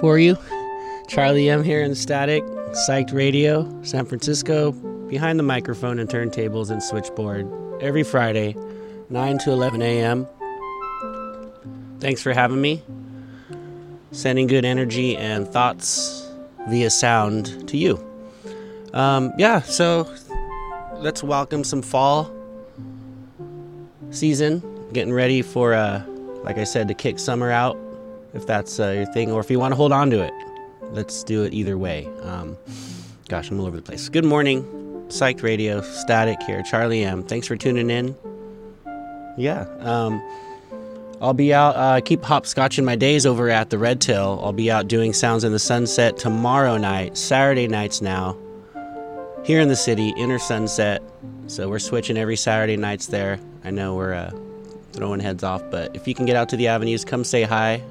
for 0.00 0.18
you. 0.18 0.36
Charlie 1.06 1.48
M 1.48 1.62
here 1.62 1.80
in 1.80 1.94
Static, 1.94 2.42
Psyched 2.88 3.14
Radio, 3.14 3.64
San 3.84 4.04
Francisco, 4.04 4.72
behind 5.08 5.38
the 5.38 5.44
microphone 5.44 6.00
and 6.00 6.10
turntables 6.10 6.70
and 6.70 6.82
switchboard 6.82 7.48
every 7.80 8.02
Friday, 8.02 8.56
9 9.10 9.38
to 9.38 9.52
11 9.52 9.80
a.m. 9.80 10.26
Thanks 12.00 12.20
for 12.20 12.32
having 12.32 12.60
me. 12.60 12.82
Sending 14.10 14.48
good 14.48 14.64
energy 14.64 15.16
and 15.16 15.46
thoughts 15.46 16.28
via 16.68 16.90
sound 16.90 17.68
to 17.68 17.76
you. 17.76 18.04
Um, 18.92 19.32
yeah, 19.38 19.60
so 19.60 20.12
let's 20.94 21.22
welcome 21.22 21.62
some 21.62 21.80
fall 21.82 22.28
season. 24.10 24.88
Getting 24.92 25.12
ready 25.12 25.42
for, 25.42 25.74
uh, 25.74 26.04
like 26.42 26.58
I 26.58 26.64
said, 26.64 26.88
to 26.88 26.94
kick 26.94 27.20
summer 27.20 27.52
out, 27.52 27.78
if 28.34 28.46
that's 28.46 28.78
uh, 28.78 28.90
your 28.90 29.06
thing, 29.06 29.32
or 29.32 29.40
if 29.40 29.50
you 29.50 29.58
want 29.58 29.72
to 29.72 29.76
hold 29.76 29.92
on 29.92 30.10
to 30.10 30.22
it. 30.22 30.32
Let's 30.90 31.22
do 31.22 31.44
it 31.44 31.52
either 31.52 31.76
way. 31.76 32.08
Um, 32.22 32.56
gosh, 33.28 33.50
I'm 33.50 33.60
all 33.60 33.66
over 33.66 33.76
the 33.76 33.82
place. 33.82 34.08
Good 34.08 34.24
morning, 34.24 34.62
Psyched 35.08 35.42
Radio, 35.42 35.82
Static 35.82 36.42
here, 36.42 36.62
Charlie 36.62 37.04
M. 37.04 37.22
Thanks 37.22 37.46
for 37.46 37.56
tuning 37.56 37.90
in. 37.90 38.16
Yeah, 39.36 39.66
um, 39.80 40.22
I'll 41.20 41.34
be 41.34 41.52
out, 41.52 41.76
uh, 41.76 42.00
keep 42.00 42.22
hopscotching 42.22 42.84
my 42.84 42.96
days 42.96 43.26
over 43.26 43.50
at 43.50 43.70
the 43.70 43.78
Red 43.78 44.00
Tail. 44.00 44.40
I'll 44.42 44.52
be 44.52 44.70
out 44.70 44.88
doing 44.88 45.12
Sounds 45.12 45.44
in 45.44 45.52
the 45.52 45.58
Sunset 45.58 46.16
tomorrow 46.16 46.76
night, 46.76 47.16
Saturday 47.16 47.68
nights 47.68 48.00
now, 48.00 48.36
here 49.44 49.60
in 49.60 49.68
the 49.68 49.76
city, 49.76 50.14
Inner 50.16 50.38
Sunset. 50.38 51.02
So 51.48 51.68
we're 51.68 51.78
switching 51.78 52.16
every 52.16 52.36
Saturday 52.36 52.76
nights 52.76 53.06
there. 53.06 53.40
I 53.64 53.70
know 53.70 53.94
we're 53.94 54.14
uh, 54.14 54.30
throwing 54.92 55.20
heads 55.20 55.42
off, 55.42 55.62
but 55.70 55.94
if 55.96 56.06
you 56.06 56.14
can 56.14 56.24
get 56.24 56.36
out 56.36 56.48
to 56.50 56.56
the 56.56 56.68
avenues, 56.68 57.04
come 57.04 57.24
say 57.24 57.42
hi. 57.42 57.82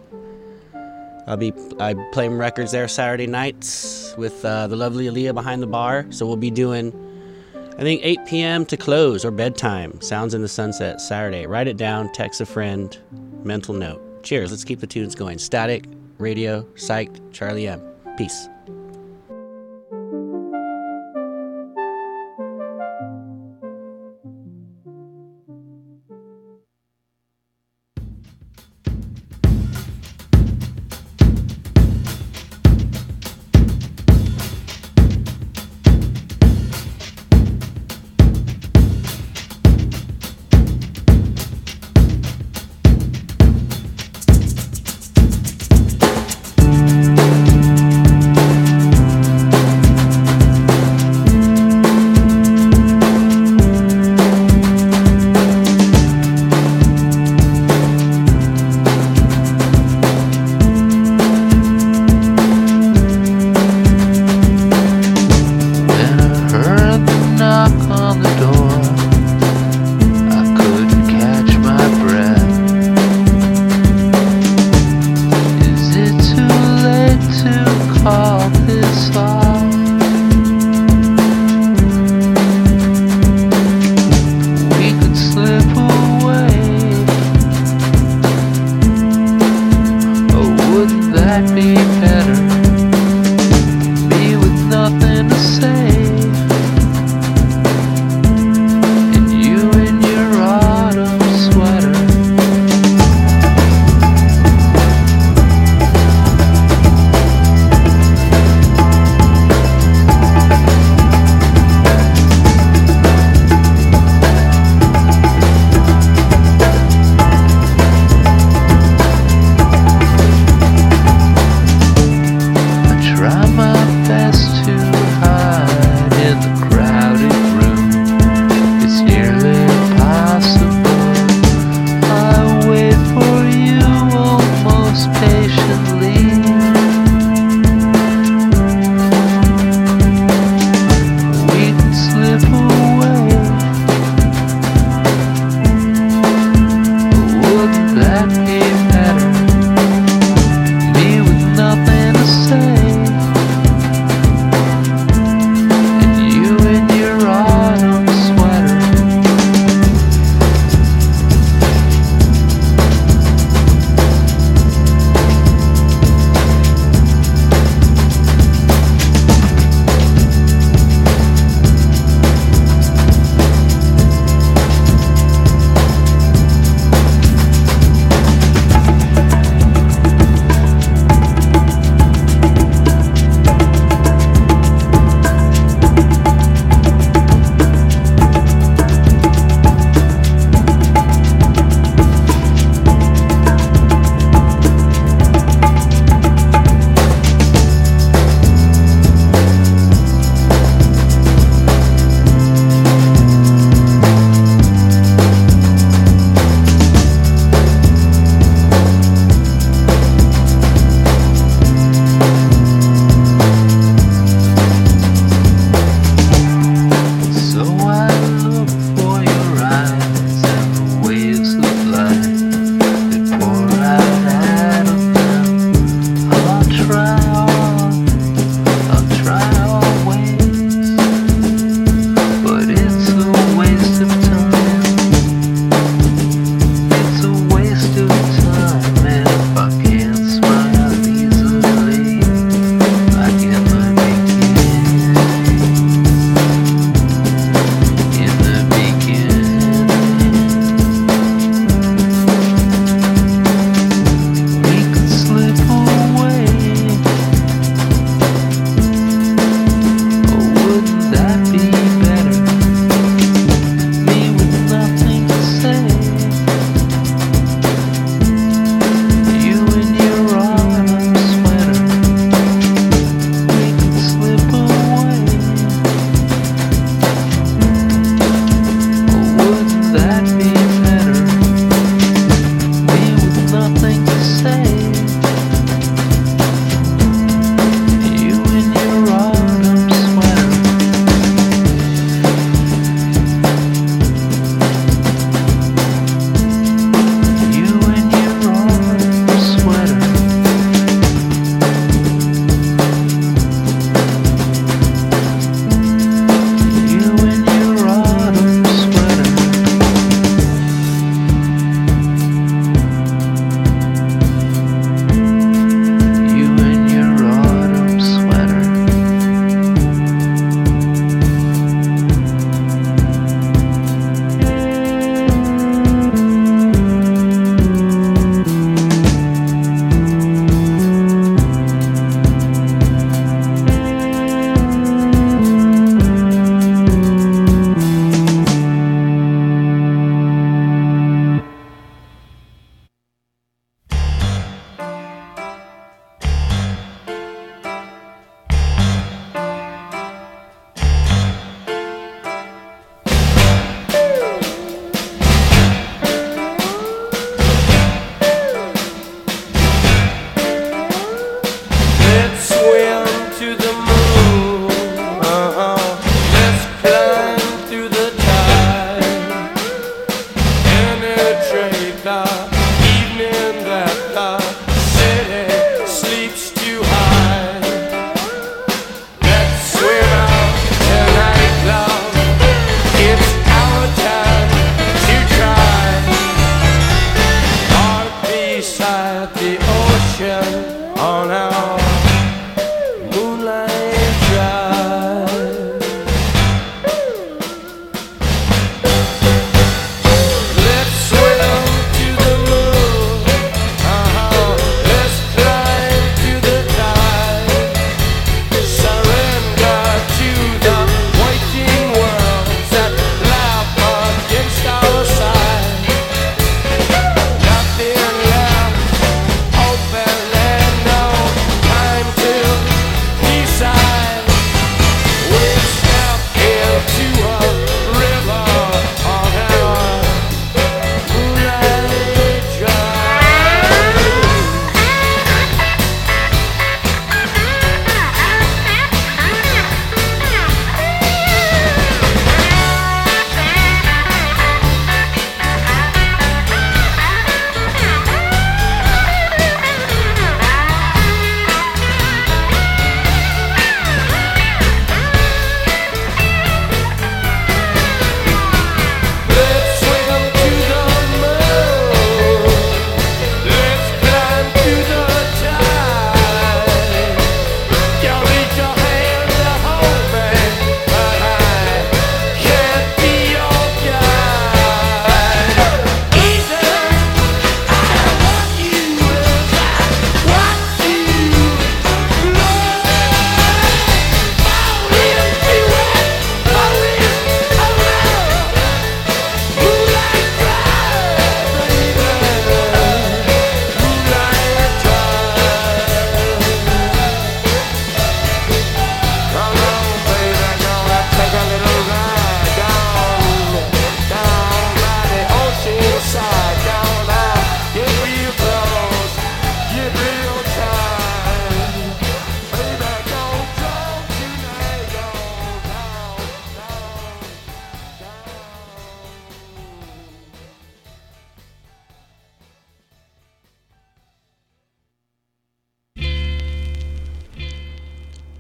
I'll 1.28 1.38
be 1.38 1.54
I 1.80 1.94
playing 2.14 2.38
records 2.38 2.72
there 2.72 2.88
Saturday 2.88 3.28
nights 3.28 4.16
with 4.18 4.44
uh, 4.46 4.68
the 4.68 4.76
lovely 4.76 5.06
Aaliyah 5.08 5.34
behind 5.34 5.62
the 5.62 5.68
bar. 5.68 6.06
So 6.10 6.26
we'll 6.26 6.38
be 6.38 6.50
doing, 6.50 6.94
I 7.78 7.82
think 7.82 8.02
8 8.04 8.20
p.m. 8.26 8.66
to 8.68 8.78
close 8.78 9.26
or 9.26 9.32
bedtime. 9.32 10.00
Sounds 10.02 10.34
in 10.34 10.42
the 10.42 10.48
Sunset 10.48 11.02
Saturday. 11.02 11.46
Write 11.46 11.68
it 11.68 11.78
down. 11.78 12.12
Text 12.14 12.40
a 12.40 12.46
friend. 12.46 12.98
Mental 13.44 13.74
note. 13.74 14.24
Cheers. 14.24 14.52
Let's 14.52 14.64
keep 14.64 14.80
the 14.80 14.88
tunes 14.88 15.16
going. 15.16 15.38
Static 15.38 15.86
Radio 16.18 16.64
Psyched 16.76 17.34
Charlie 17.34 17.68
M. 17.68 17.82
Peace. 18.18 18.48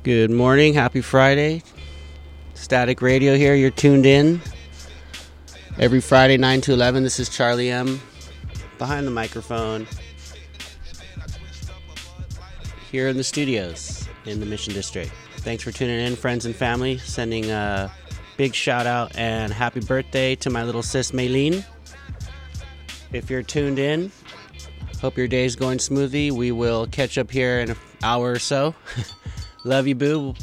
Good 0.07 0.31
morning. 0.31 0.73
Happy 0.73 1.01
Friday. 1.01 1.63
Static 2.53 3.01
Radio 3.01 3.35
here. 3.35 3.55
You're 3.55 3.71
tuned 3.71 4.05
in 4.05 4.39
every 5.77 5.99
Friday, 5.99 6.37
9 6.37 6.61
to 6.61 6.71
11. 6.71 7.03
This 7.03 7.19
is 7.19 7.27
Charlie 7.27 7.69
M. 7.69 7.99
behind 8.77 9.05
the 9.05 9.11
microphone 9.11 9.85
here 12.89 13.09
in 13.09 13.17
the 13.17 13.23
studios 13.25 14.07
in 14.23 14.39
the 14.39 14.45
Mission 14.45 14.73
District. 14.73 15.11
Thanks 15.39 15.61
for 15.61 15.73
tuning 15.73 15.99
in, 15.99 16.15
friends 16.15 16.45
and 16.45 16.55
family. 16.55 16.99
Sending 16.99 17.51
a 17.51 17.91
big 18.37 18.55
shout 18.55 18.87
out 18.87 19.13
and 19.17 19.51
happy 19.51 19.81
birthday 19.81 20.35
to 20.35 20.49
my 20.49 20.63
little 20.63 20.83
sis 20.83 21.11
Maylene. 21.11 21.65
If 23.11 23.29
you're 23.29 23.43
tuned 23.43 23.77
in, 23.77 24.13
hope 25.01 25.17
your 25.17 25.27
day's 25.27 25.57
going 25.57 25.79
smoothly. 25.79 26.31
We 26.31 26.53
will 26.53 26.87
catch 26.87 27.17
up 27.17 27.29
here 27.29 27.59
in 27.59 27.71
an 27.71 27.77
hour 28.01 28.31
or 28.31 28.39
so. 28.39 28.73
Love 29.67 29.85
you, 29.85 29.95
boo. 29.95 30.33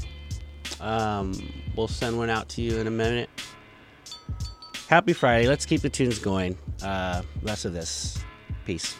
Um, 0.81 1.33
we'll 1.75 1.89
send 1.89 2.19
one 2.19 2.29
out 2.29 2.51
to 2.51 2.61
you 2.61 2.77
in 2.77 2.87
a 2.87 2.91
minute. 2.91 3.31
Happy 4.87 5.15
Friday. 5.15 5.49
Let's 5.49 5.65
keep 5.65 5.81
the 5.81 5.89
tunes 5.89 6.19
going. 6.19 6.59
Uh, 6.83 7.23
less 7.43 7.65
of 7.65 7.73
this. 7.73 8.23
Peace. 8.67 8.99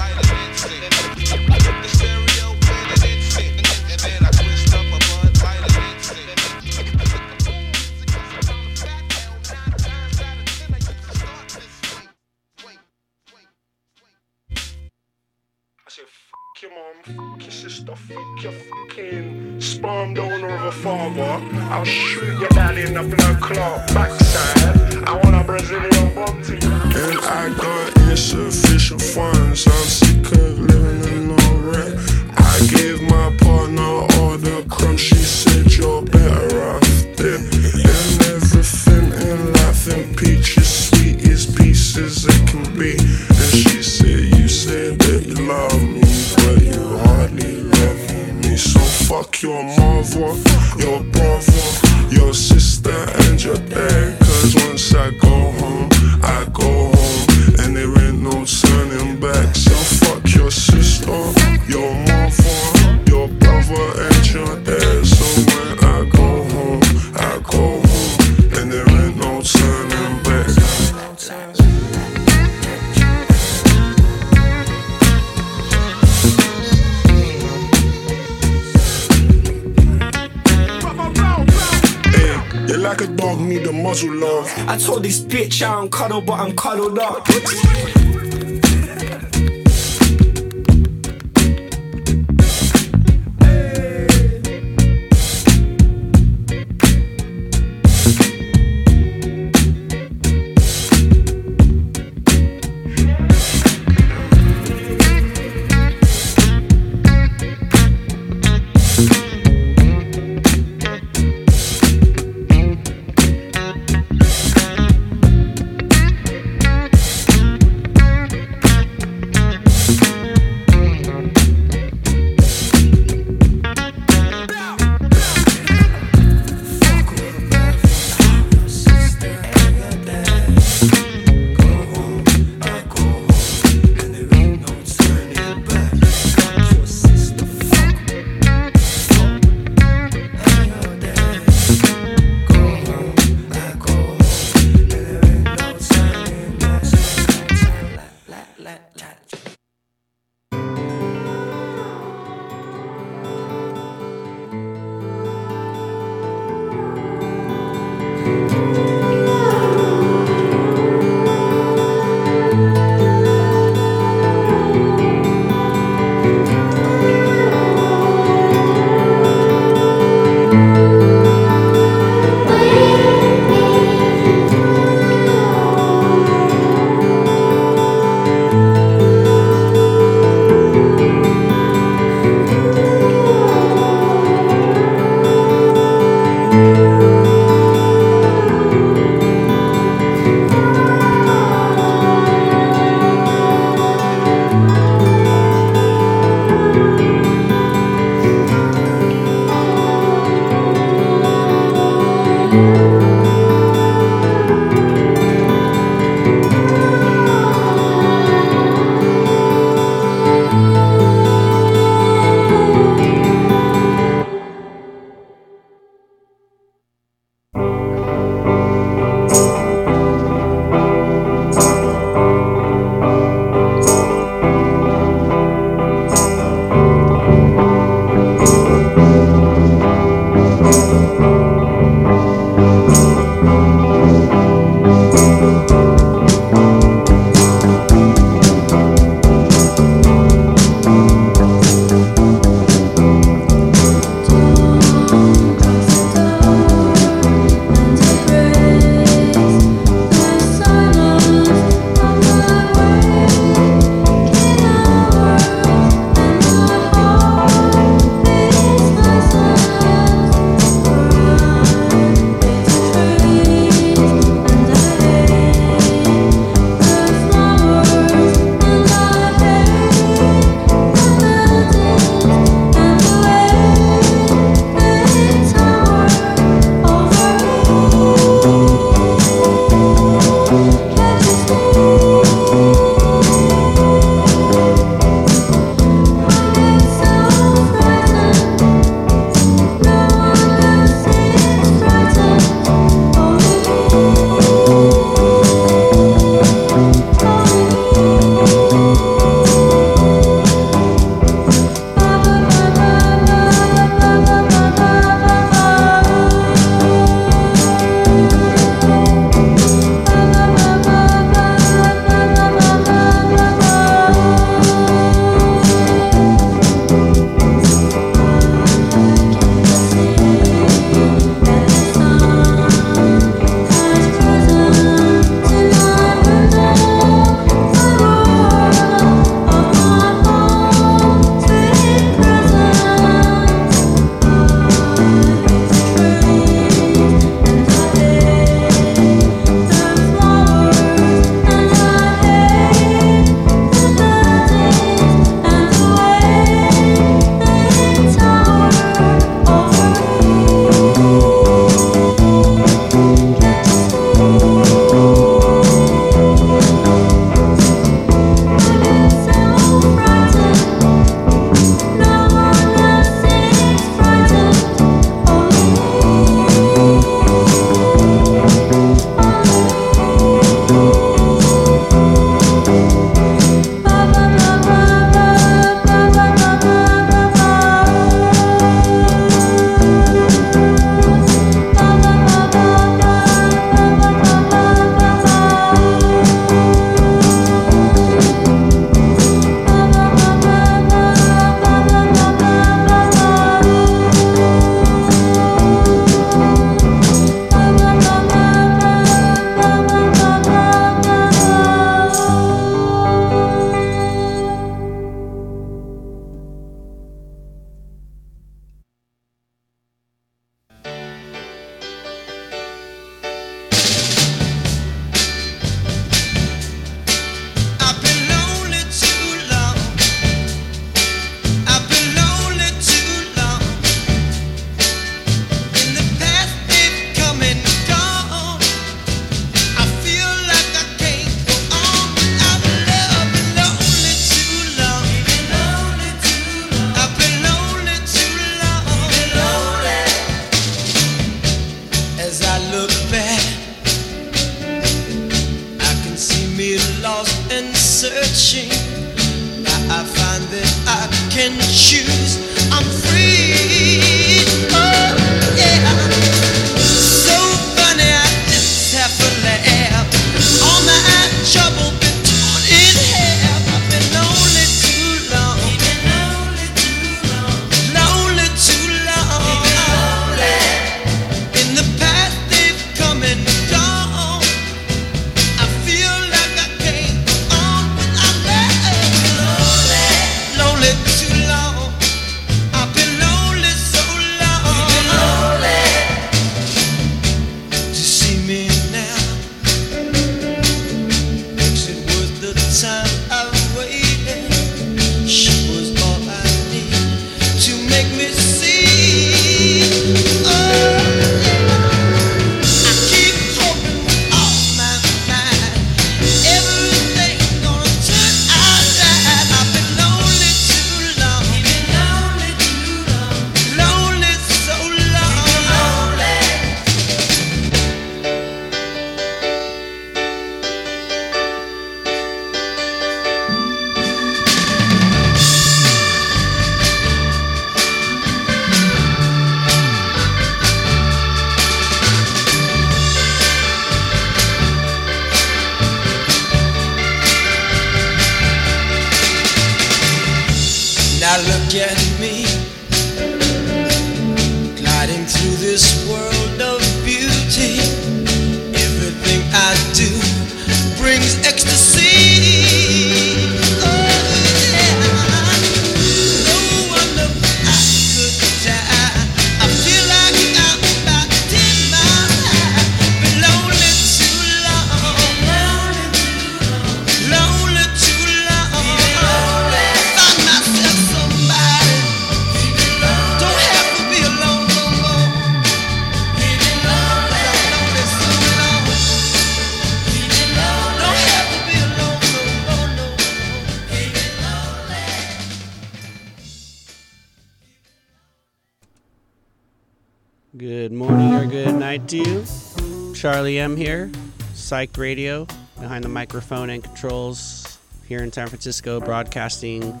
Charlie 593.26 593.58
M 593.58 593.76
here, 593.76 594.08
Psyched 594.54 594.98
Radio, 594.98 595.48
behind 595.80 596.04
the 596.04 596.08
microphone 596.08 596.70
and 596.70 596.84
controls 596.84 597.80
here 598.06 598.22
in 598.22 598.32
San 598.32 598.46
Francisco, 598.46 599.00
broadcasting 599.00 600.00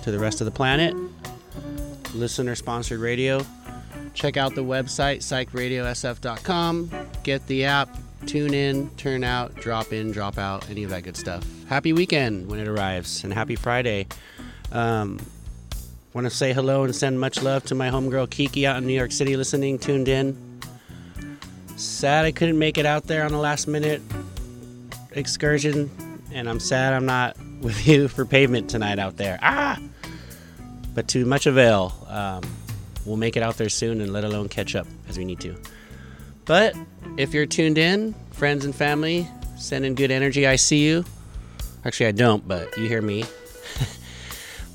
to 0.00 0.10
the 0.10 0.18
rest 0.18 0.40
of 0.40 0.46
the 0.46 0.50
planet. 0.50 0.96
Listener 2.14 2.54
sponsored 2.54 3.00
radio. 3.00 3.44
Check 4.14 4.38
out 4.38 4.54
the 4.54 4.64
website, 4.64 5.18
psychedradiosf.com. 5.18 6.90
Get 7.24 7.46
the 7.46 7.66
app, 7.66 7.90
tune 8.24 8.54
in, 8.54 8.88
turn 8.96 9.22
out, 9.22 9.54
drop 9.56 9.92
in, 9.92 10.10
drop 10.10 10.38
out, 10.38 10.70
any 10.70 10.82
of 10.82 10.88
that 10.88 11.02
good 11.02 11.18
stuff. 11.18 11.44
Happy 11.68 11.92
weekend 11.92 12.48
when 12.48 12.58
it 12.58 12.68
arrives, 12.68 13.22
and 13.22 13.34
happy 13.34 13.56
Friday. 13.56 14.06
Um, 14.72 15.20
Want 16.14 16.24
to 16.24 16.30
say 16.30 16.54
hello 16.54 16.84
and 16.84 16.96
send 16.96 17.20
much 17.20 17.42
love 17.42 17.64
to 17.64 17.74
my 17.74 17.90
homegirl 17.90 18.30
Kiki 18.30 18.66
out 18.66 18.78
in 18.78 18.86
New 18.86 18.94
York 18.94 19.12
City 19.12 19.36
listening, 19.36 19.78
tuned 19.78 20.08
in. 20.08 20.45
Sad 21.76 22.24
I 22.24 22.32
couldn't 22.32 22.58
make 22.58 22.78
it 22.78 22.86
out 22.86 23.06
there 23.06 23.24
on 23.24 23.32
the 23.32 23.38
last 23.38 23.68
minute 23.68 24.00
excursion, 25.12 25.90
and 26.32 26.48
I'm 26.48 26.58
sad 26.58 26.94
I'm 26.94 27.06
not 27.06 27.36
with 27.60 27.86
you 27.86 28.08
for 28.08 28.24
pavement 28.24 28.70
tonight 28.70 28.98
out 28.98 29.16
there. 29.16 29.38
Ah! 29.42 29.78
But 30.94 31.08
to 31.08 31.26
much 31.26 31.46
avail. 31.46 31.92
Um, 32.08 32.42
we'll 33.04 33.18
make 33.18 33.36
it 33.36 33.42
out 33.42 33.58
there 33.58 33.68
soon 33.68 34.00
and 34.00 34.12
let 34.12 34.24
alone 34.24 34.48
catch 34.48 34.74
up 34.74 34.86
as 35.08 35.18
we 35.18 35.24
need 35.24 35.40
to. 35.40 35.54
But 36.46 36.74
if 37.18 37.34
you're 37.34 37.46
tuned 37.46 37.76
in, 37.76 38.14
friends 38.32 38.64
and 38.64 38.74
family, 38.74 39.28
sending 39.58 39.94
good 39.94 40.10
energy, 40.10 40.46
I 40.46 40.56
see 40.56 40.86
you. 40.86 41.04
Actually, 41.84 42.06
I 42.06 42.12
don't, 42.12 42.46
but 42.48 42.76
you 42.76 42.88
hear 42.88 43.02
me. 43.02 43.24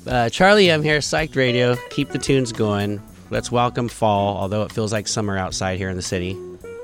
Uh, 0.04 0.28
Charlie 0.28 0.68
M 0.68 0.82
here, 0.82 0.98
Psyched 0.98 1.36
Radio. 1.36 1.76
Keep 1.90 2.08
the 2.08 2.18
tunes 2.18 2.50
going. 2.50 3.00
Let's 3.30 3.52
welcome 3.52 3.88
fall, 3.88 4.36
although 4.36 4.64
it 4.64 4.72
feels 4.72 4.92
like 4.92 5.06
summer 5.06 5.38
outside 5.38 5.78
here 5.78 5.88
in 5.90 5.94
the 5.94 6.02
city. 6.02 6.36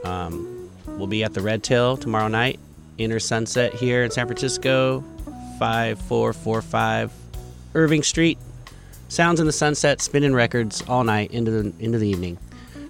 Um, 0.09 0.71
we'll 0.87 1.07
be 1.07 1.23
at 1.23 1.35
the 1.35 1.43
Red 1.43 1.63
Tail 1.63 1.97
tomorrow 1.97 2.29
night, 2.29 2.59
Inner 2.97 3.21
Sunset 3.21 3.75
here 3.75 4.03
in 4.03 4.11
San 4.11 4.27
Francisco, 4.27 5.05
5445 5.59 7.13
Irving 7.75 8.03
Street. 8.03 8.39
Sounds 9.09 9.41
in 9.41 9.47
the 9.47 9.53
sunset, 9.53 10.01
spinning 10.01 10.35
records 10.35 10.83
all 10.89 11.05
night 11.05 11.31
into 11.31 11.51
the 11.51 11.73
into 11.79 11.99
the 11.99 12.09
evening. 12.09 12.39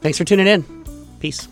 Thanks 0.00 0.18
for 0.18 0.24
tuning 0.24 0.46
in. 0.46 0.64
Peace. 1.20 1.48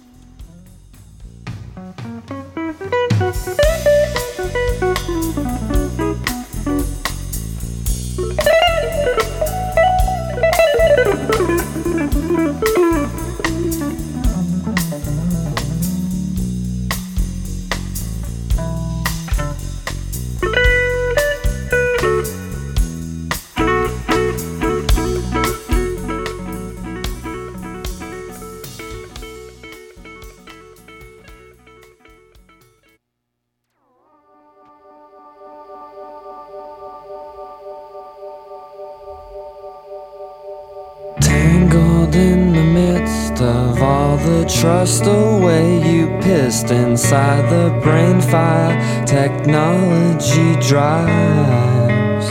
Inside 46.97 47.45
the 47.51 47.69
brain 47.83 48.23
fire 48.23 48.75
technology 49.05 50.57
drives. 50.67 52.27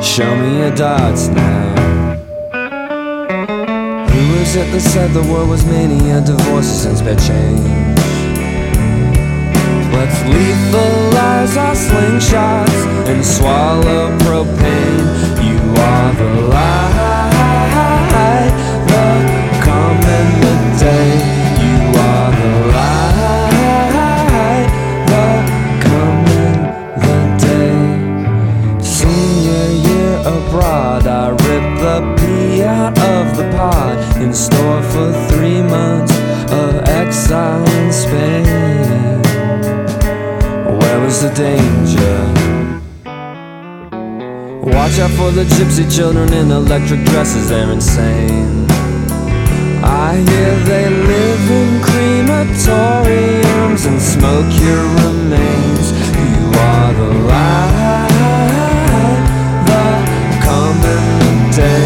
Show 0.00 0.32
me 0.36 0.58
your 0.58 0.72
dots 0.76 1.26
now. 1.26 2.14
Who 4.12 4.38
was 4.38 4.54
it 4.54 4.70
that 4.70 4.80
said 4.80 5.10
the 5.10 5.22
world 5.32 5.48
was 5.48 5.64
many 5.66 5.98
a 6.10 6.20
divorces 6.20 6.84
and 6.84 6.96
spare 6.96 7.16
change? 7.16 7.98
Let's 9.96 10.18
lethalize 10.30 11.56
our 11.56 11.74
slingshots 11.74 12.78
and 13.10 13.26
swallow 13.26 14.16
propane. 14.18 15.08
You 15.42 15.58
are 15.90 16.12
the 16.14 16.30
light, 16.54 17.05
in 37.30 37.92
Spain. 37.92 38.44
Where 40.78 41.00
was 41.00 41.22
the 41.22 41.30
danger? 41.34 42.32
Watch 44.62 44.98
out 44.98 45.10
for 45.10 45.30
the 45.32 45.44
gypsy 45.44 45.84
children 45.94 46.32
in 46.32 46.50
electric 46.50 47.04
dresses, 47.04 47.48
they're 47.48 47.70
insane. 47.72 48.66
I 49.82 50.16
hear 50.16 50.56
they 50.70 50.88
live 50.88 51.50
in 51.50 51.80
crematoriums 51.88 53.86
and 53.86 54.00
smoke 54.00 54.52
your 54.60 54.84
remains. 55.04 55.92
You 55.92 56.52
are 56.58 56.92
the 56.94 57.10
light 57.28 58.06
the 60.82 60.96
day. 61.56 61.85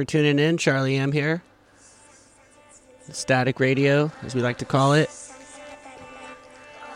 For 0.00 0.04
tuning 0.06 0.38
in. 0.38 0.56
Charlie 0.56 0.96
M 0.96 1.12
here. 1.12 1.42
Static 3.10 3.60
Radio, 3.60 4.10
as 4.22 4.34
we 4.34 4.40
like 4.40 4.56
to 4.56 4.64
call 4.64 4.94
it. 4.94 5.10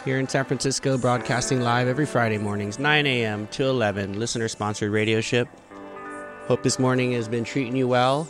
Here 0.06 0.18
in 0.18 0.26
San 0.26 0.46
Francisco, 0.46 0.96
broadcasting 0.96 1.60
live 1.60 1.86
every 1.86 2.06
Friday 2.06 2.38
mornings, 2.38 2.78
9 2.78 3.06
a.m. 3.06 3.46
to 3.48 3.64
11, 3.66 4.18
listener 4.18 4.48
sponsored 4.48 4.90
radio 4.90 5.20
ship. 5.20 5.48
Hope 6.46 6.62
this 6.62 6.78
morning 6.78 7.12
has 7.12 7.28
been 7.28 7.44
treating 7.44 7.76
you 7.76 7.86
well. 7.86 8.26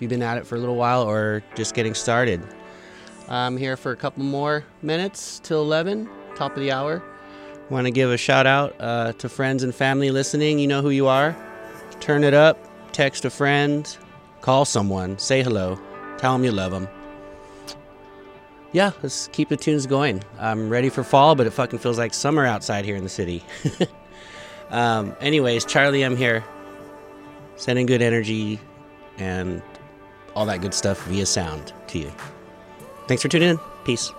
You've 0.00 0.08
been 0.08 0.22
at 0.22 0.38
it 0.38 0.46
for 0.46 0.56
a 0.56 0.58
little 0.58 0.76
while 0.76 1.02
or 1.02 1.42
just 1.54 1.74
getting 1.74 1.92
started. 1.92 2.40
I'm 3.28 3.58
here 3.58 3.76
for 3.76 3.92
a 3.92 3.96
couple 3.96 4.22
more 4.22 4.64
minutes 4.80 5.38
till 5.40 5.60
11, 5.60 6.08
top 6.34 6.56
of 6.56 6.62
the 6.62 6.72
hour. 6.72 7.02
Want 7.68 7.86
to 7.86 7.90
give 7.90 8.10
a 8.10 8.16
shout 8.16 8.46
out 8.46 8.74
uh, 8.80 9.12
to 9.18 9.28
friends 9.28 9.62
and 9.62 9.74
family 9.74 10.10
listening. 10.10 10.58
You 10.58 10.66
know 10.66 10.80
who 10.80 10.88
you 10.88 11.08
are. 11.08 11.36
Turn 12.00 12.24
it 12.24 12.32
up, 12.32 12.65
text 12.96 13.26
a 13.26 13.30
friend, 13.30 13.94
call 14.40 14.64
someone, 14.64 15.18
say 15.18 15.42
hello, 15.42 15.78
tell 16.16 16.32
them 16.32 16.42
you 16.42 16.50
love 16.50 16.72
them. 16.72 16.88
Yeah, 18.72 18.92
let's 19.02 19.28
keep 19.32 19.50
the 19.50 19.56
tunes 19.58 19.86
going. 19.86 20.24
I'm 20.40 20.70
ready 20.70 20.88
for 20.88 21.04
fall, 21.04 21.34
but 21.34 21.46
it 21.46 21.50
fucking 21.50 21.78
feels 21.78 21.98
like 21.98 22.14
summer 22.14 22.46
outside 22.46 22.86
here 22.86 22.96
in 22.96 23.02
the 23.02 23.10
city. 23.10 23.44
um, 24.70 25.14
anyways, 25.20 25.66
Charlie, 25.66 26.04
I'm 26.04 26.16
here. 26.16 26.42
Sending 27.56 27.84
good 27.84 28.00
energy 28.00 28.58
and 29.18 29.60
all 30.34 30.46
that 30.46 30.62
good 30.62 30.72
stuff 30.72 31.04
via 31.04 31.26
sound 31.26 31.74
to 31.88 31.98
you. 31.98 32.10
Thanks 33.08 33.22
for 33.22 33.28
tuning 33.28 33.50
in. 33.50 33.58
Peace. 33.84 34.10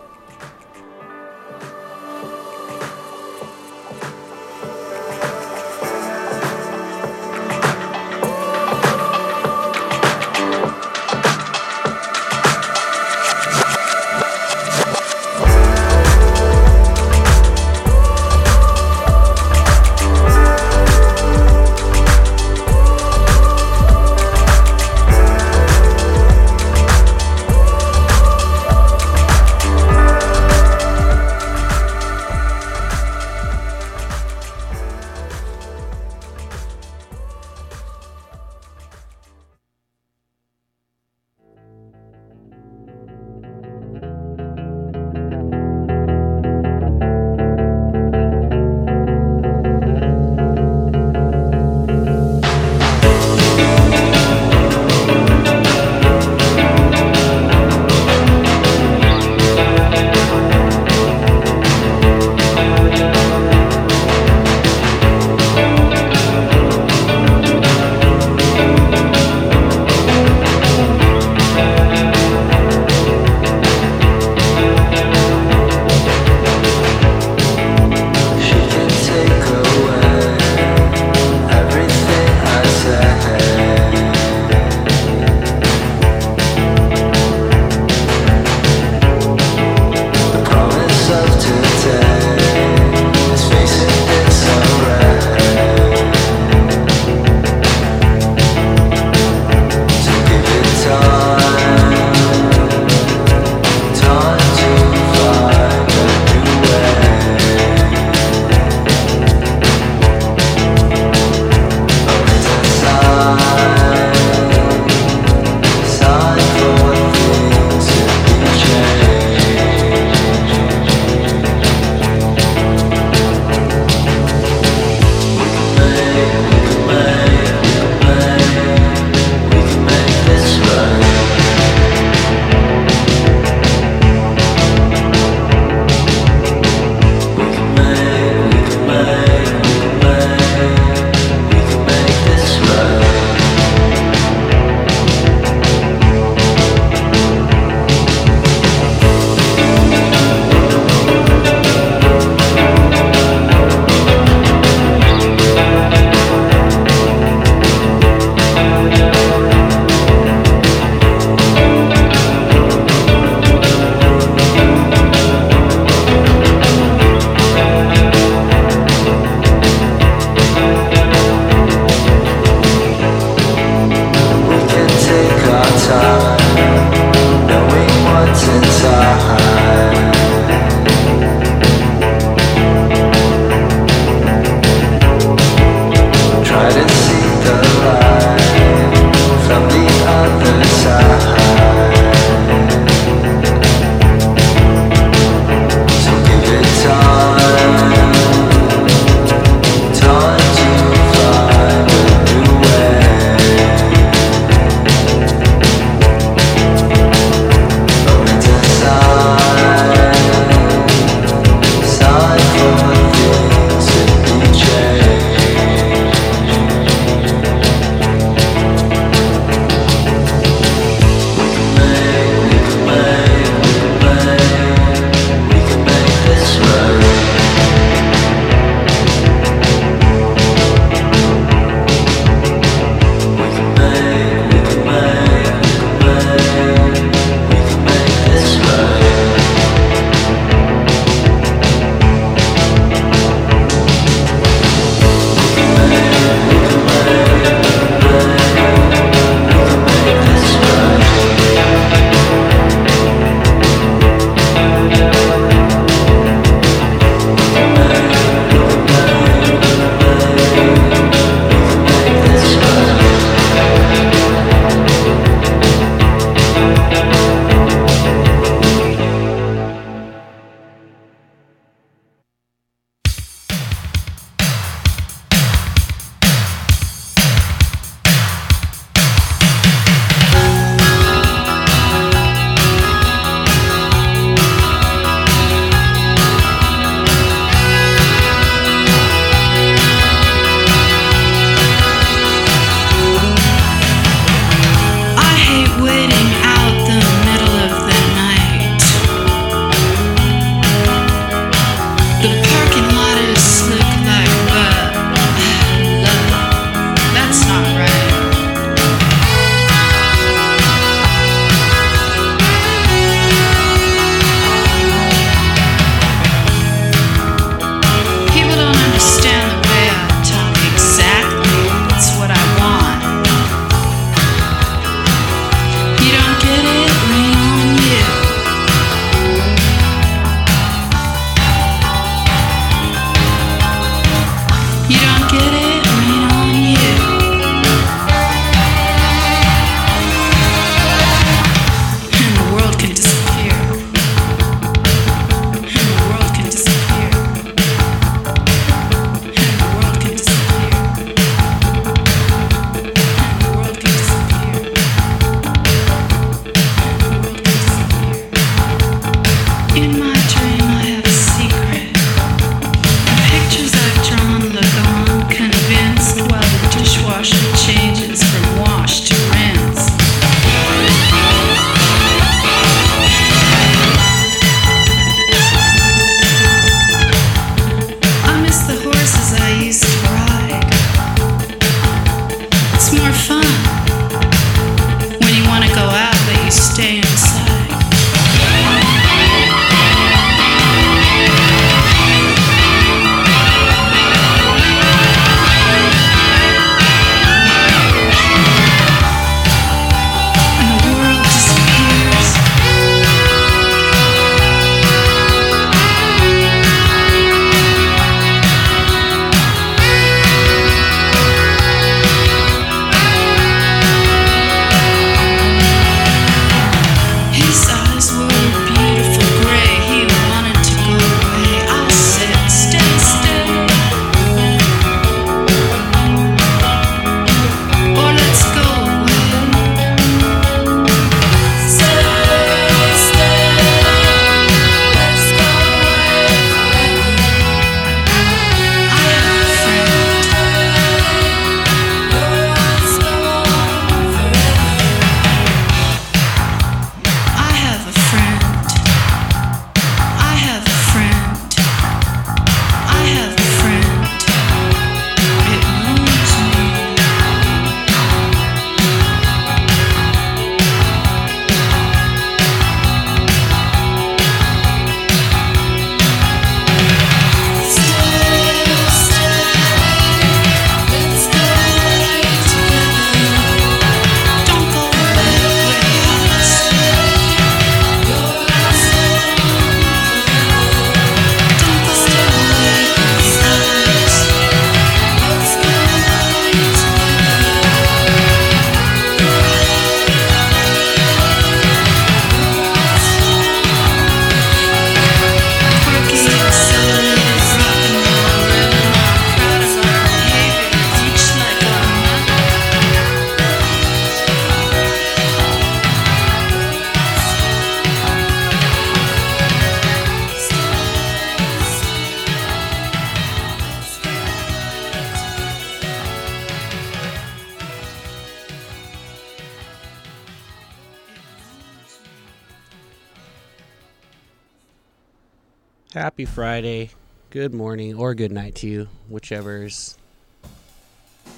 Happy 526.18 526.26
Friday. 526.26 526.90
Good 527.30 527.54
morning 527.54 527.94
or 527.94 528.16
good 528.16 528.32
night 528.32 528.56
to 528.56 528.68
you, 528.68 528.88
whichever's 529.08 529.96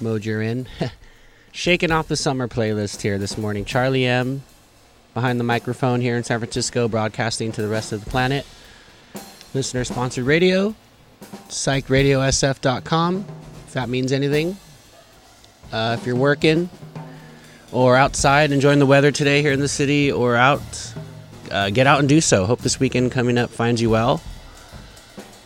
mode 0.00 0.24
you're 0.24 0.40
in. 0.40 0.68
Shaking 1.52 1.92
off 1.92 2.08
the 2.08 2.16
summer 2.16 2.48
playlist 2.48 3.02
here 3.02 3.18
this 3.18 3.36
morning. 3.36 3.66
Charlie 3.66 4.06
M 4.06 4.42
behind 5.12 5.38
the 5.38 5.44
microphone 5.44 6.00
here 6.00 6.16
in 6.16 6.24
San 6.24 6.38
Francisco, 6.38 6.88
broadcasting 6.88 7.52
to 7.52 7.60
the 7.60 7.68
rest 7.68 7.92
of 7.92 8.02
the 8.02 8.10
planet. 8.10 8.46
Listener 9.52 9.84
sponsored 9.84 10.24
radio, 10.24 10.74
psychradiosf.com, 11.48 13.26
if 13.66 13.74
that 13.74 13.90
means 13.90 14.12
anything. 14.12 14.56
Uh, 15.70 15.98
if 16.00 16.06
you're 16.06 16.16
working 16.16 16.70
or 17.70 17.96
outside 17.96 18.50
enjoying 18.50 18.78
the 18.78 18.86
weather 18.86 19.12
today 19.12 19.42
here 19.42 19.52
in 19.52 19.60
the 19.60 19.68
city 19.68 20.10
or 20.10 20.36
out, 20.36 20.94
uh, 21.50 21.68
get 21.68 21.86
out 21.86 22.00
and 22.00 22.08
do 22.08 22.22
so. 22.22 22.46
Hope 22.46 22.60
this 22.60 22.80
weekend 22.80 23.12
coming 23.12 23.36
up 23.36 23.50
finds 23.50 23.82
you 23.82 23.90
well, 23.90 24.22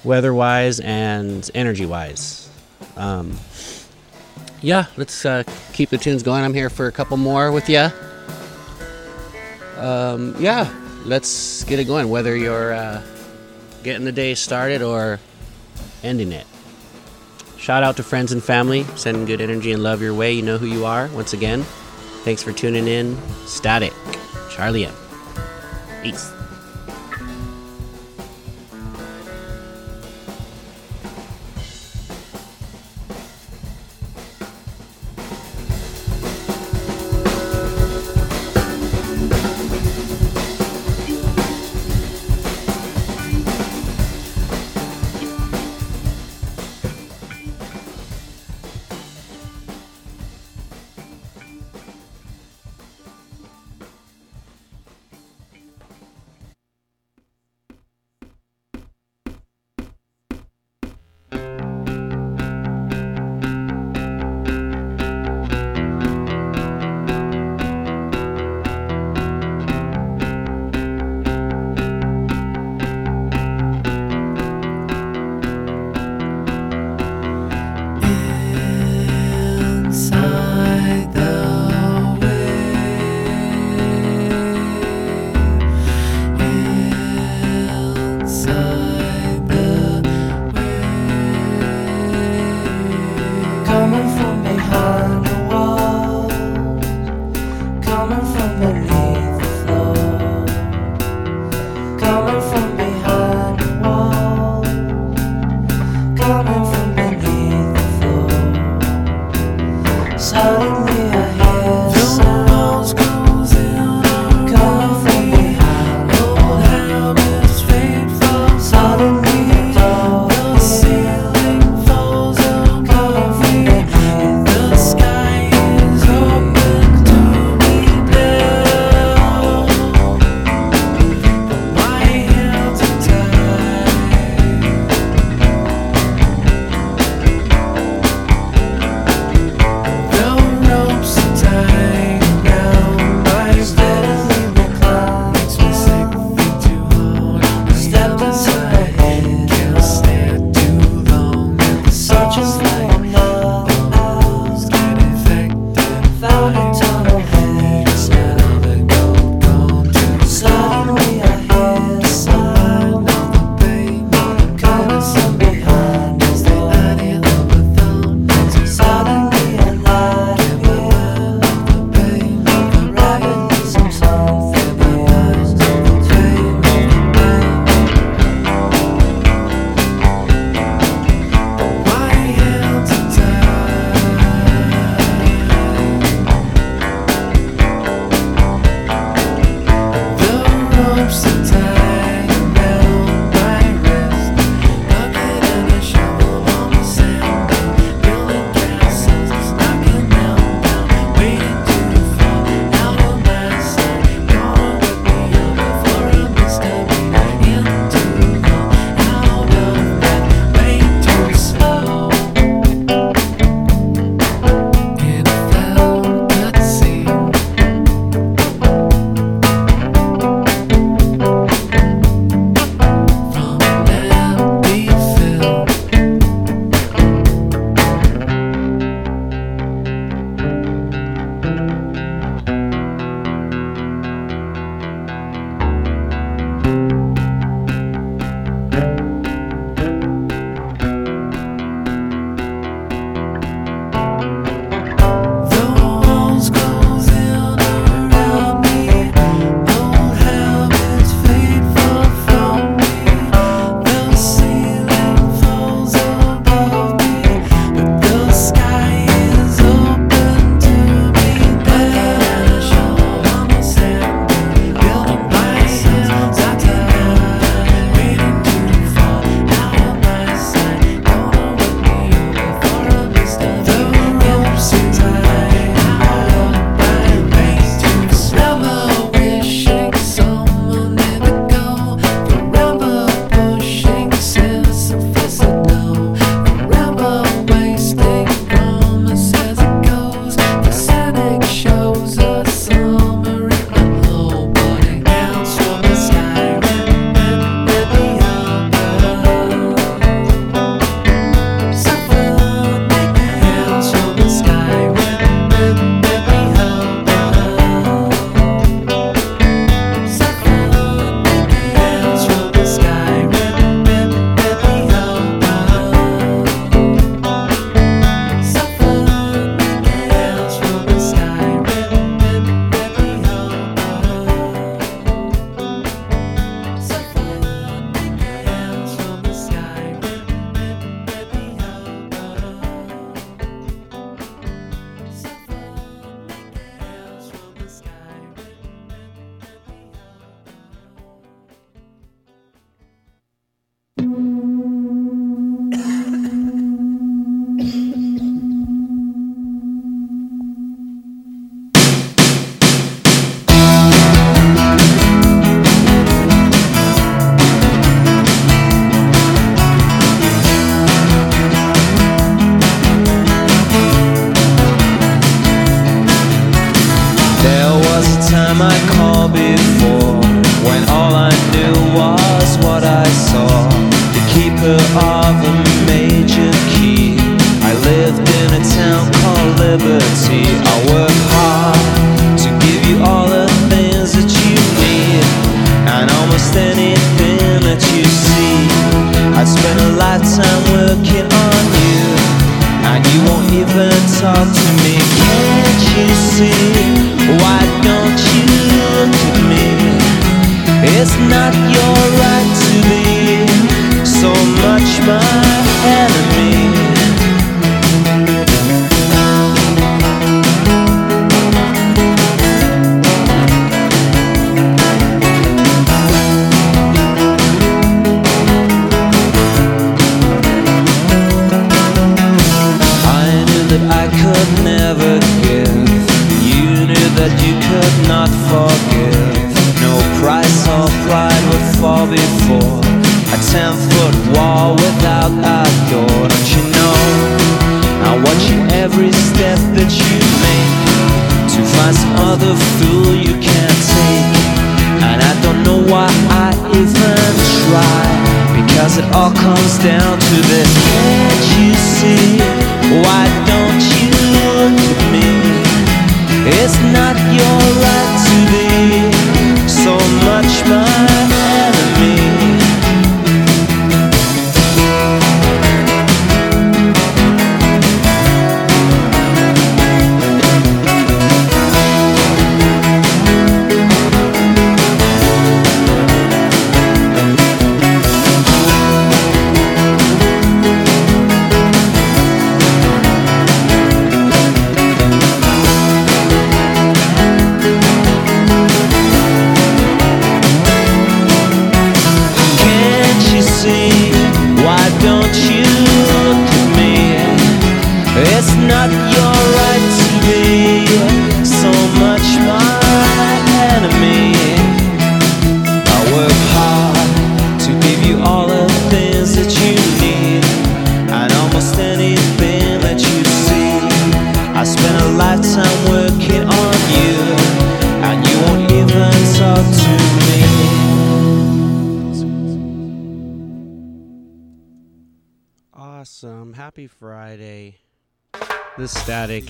weather 0.05 0.35
wise 0.35 0.81
and 0.81 1.51
energy 1.55 1.87
wise. 1.87 2.49
Um, 2.97 3.37
yeah, 4.61 4.87
let's 4.97 5.27
uh, 5.27 5.43
keep 5.73 5.91
the 5.91 5.99
tunes 5.99 6.23
going. 6.23 6.45
I'm 6.45 6.55
here 6.55 6.71
for 6.71 6.87
a 6.87 6.93
couple 6.93 7.17
more 7.17 7.51
with 7.53 7.69
you. 7.69 7.89
Um, 9.79 10.35
yeah, 10.39 10.73
let's 11.05 11.65
get 11.65 11.79
it 11.79 11.85
going. 11.85 12.09
Whether 12.09 12.37
you're 12.37 12.73
uh, 12.73 13.03
getting 13.83 14.05
the 14.05 14.13
day 14.13 14.35
started 14.35 14.83
or 14.83 15.21
ending 16.03 16.33
it. 16.33 16.47
Shout 17.59 17.83
out 17.83 17.97
to 17.97 18.03
friends 18.03 18.33
and 18.33 18.43
family, 18.43 18.85
sending 18.95 19.25
good 19.25 19.41
energy 19.41 19.73
and 19.73 19.83
love 19.83 20.03
your 20.03 20.15
way. 20.15 20.33
You 20.33 20.43
know 20.43 20.59
who 20.59 20.67
you 20.67 20.85
are. 20.85 21.09
Once 21.09 21.33
again, 21.33 21.63
thanks 22.23 22.43
for 22.43 22.53
tuning 22.53 22.89
in. 22.89 23.17
Static, 23.47 23.93
Charlie 24.51 24.87
M. 24.87 24.95
Peace. 26.03 26.31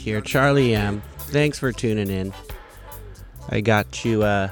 Here. 0.05 0.21
Charlie 0.21 0.75
M. 0.75 1.03
Thanks 1.19 1.59
for 1.59 1.73
tuning 1.73 2.11
in. 2.11 2.33
I 3.49 3.61
got 3.61 4.05
you. 4.05 4.23
Uh, 4.23 4.51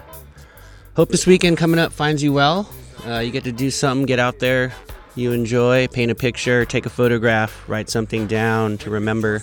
hope 0.96 1.10
this 1.10 1.26
weekend 1.26 1.58
coming 1.58 1.78
up 1.78 1.92
finds 1.92 2.22
you 2.22 2.32
well. 2.32 2.68
Uh, 3.06 3.18
you 3.18 3.30
get 3.30 3.44
to 3.44 3.52
do 3.52 3.70
something, 3.70 4.06
get 4.06 4.18
out 4.18 4.38
there, 4.38 4.72
you 5.14 5.32
enjoy, 5.32 5.88
paint 5.88 6.10
a 6.10 6.14
picture, 6.14 6.64
take 6.64 6.86
a 6.86 6.90
photograph, 6.90 7.68
write 7.68 7.90
something 7.90 8.26
down 8.26 8.78
to 8.78 8.90
remember. 8.90 9.42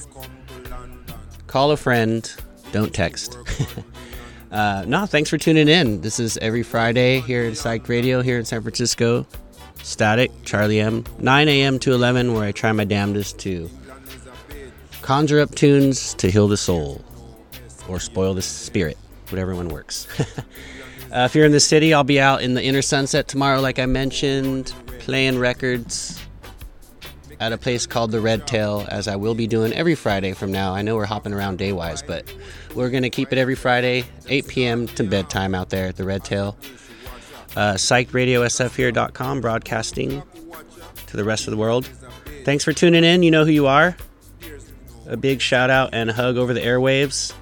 Call 1.48 1.72
a 1.72 1.77
friend, 1.77 2.34
don't 2.72 2.94
text. 2.94 3.38
uh, 4.52 4.86
no, 4.88 5.06
thanks 5.06 5.30
for 5.30 5.38
tuning 5.38 5.68
in. 5.68 6.02
This 6.02 6.19
is 6.19 6.38
every 6.38 6.64
Friday 6.64 7.19
here 7.22 7.44
at 7.44 7.57
Psych 7.57 7.88
Radio 7.88 8.22
here 8.22 8.40
in 8.40 8.45
San 8.45 8.61
Francisco. 8.61 9.27
Static, 9.84 10.31
Charlie 10.44 10.80
M. 10.80 11.03
9 11.19 11.48
a.m. 11.48 11.80
to 11.80 11.94
11, 11.94 12.34
where 12.34 12.45
I 12.45 12.52
try 12.52 12.72
my 12.72 12.84
damnedest 12.84 13.40
to 13.40 13.69
conjure 15.10 15.40
up 15.40 15.56
tunes 15.56 16.14
to 16.14 16.30
heal 16.30 16.48
the 16.48 16.56
soul 16.56 17.03
or 17.88 17.99
spoil 17.99 18.36
the 18.36 18.44
spirit, 18.44 18.95
whatever 19.30 19.56
one 19.56 19.68
works. 19.68 20.07
uh, 20.19 21.26
if 21.26 21.34
you're 21.34 21.48
in 21.48 21.52
the 21.52 21.60
city, 21.60 21.95
I'll 21.95 22.03
be 22.03 22.22
out 22.22 22.44
in 22.44 22.53
the 22.53 22.64
inner 22.64 22.84
sunset 22.84 23.27
tomorrow, 23.27 23.60
like 23.60 23.80
I 23.80 23.88
mentioned, 23.88 24.72
playing 24.99 25.40
records 25.40 26.23
at 27.40 27.52
a 27.52 27.57
place 27.57 27.88
called 27.88 28.11
the 28.11 28.22
Red 28.22 28.45
Tail, 28.45 28.86
as 28.88 29.07
I 29.07 29.15
will 29.15 29.34
be 29.34 29.48
doing 29.48 29.73
every 29.73 29.95
Friday 29.95 30.34
from 30.34 30.52
now. 30.52 30.76
I 30.76 30.84
know 30.84 30.95
we're 30.95 31.06
hopping 31.06 31.34
around 31.34 31.57
day 31.57 31.72
wise, 31.72 32.03
but 32.03 32.31
we're 32.76 32.91
going 32.91 33.02
to 33.02 33.10
keep 33.10 33.31
it 33.31 33.40
every 33.40 33.56
Friday, 33.56 34.06
8 34.27 34.48
p.m. 34.48 34.86
to 34.90 35.03
bedtime 35.03 35.56
out 35.56 35.72
there 35.72 35.88
at 35.88 35.95
the 35.95 36.03
Red 36.03 36.23
Tail. 36.23 36.56
Uh, 37.56 37.73
psychedradiosfhere.com, 37.73 39.41
broadcasting 39.41 40.22
to 41.07 41.18
the 41.18 41.23
rest 41.23 41.48
of 41.48 41.52
the 41.52 41.57
world. 41.57 41.90
Thanks 42.45 42.64
for 42.64 42.73
tuning 42.73 43.03
in. 43.03 43.23
You 43.23 43.31
know 43.31 43.44
who 43.44 43.52
you 43.52 43.65
are. 43.65 43.98
A 45.10 45.18
big 45.18 45.41
shout 45.41 45.72
out 45.72 45.90
and 45.94 46.10
a 46.11 46.14
hug 46.14 46.38
over 46.38 46.53
the 46.53 46.61
airwaves. 46.61 47.34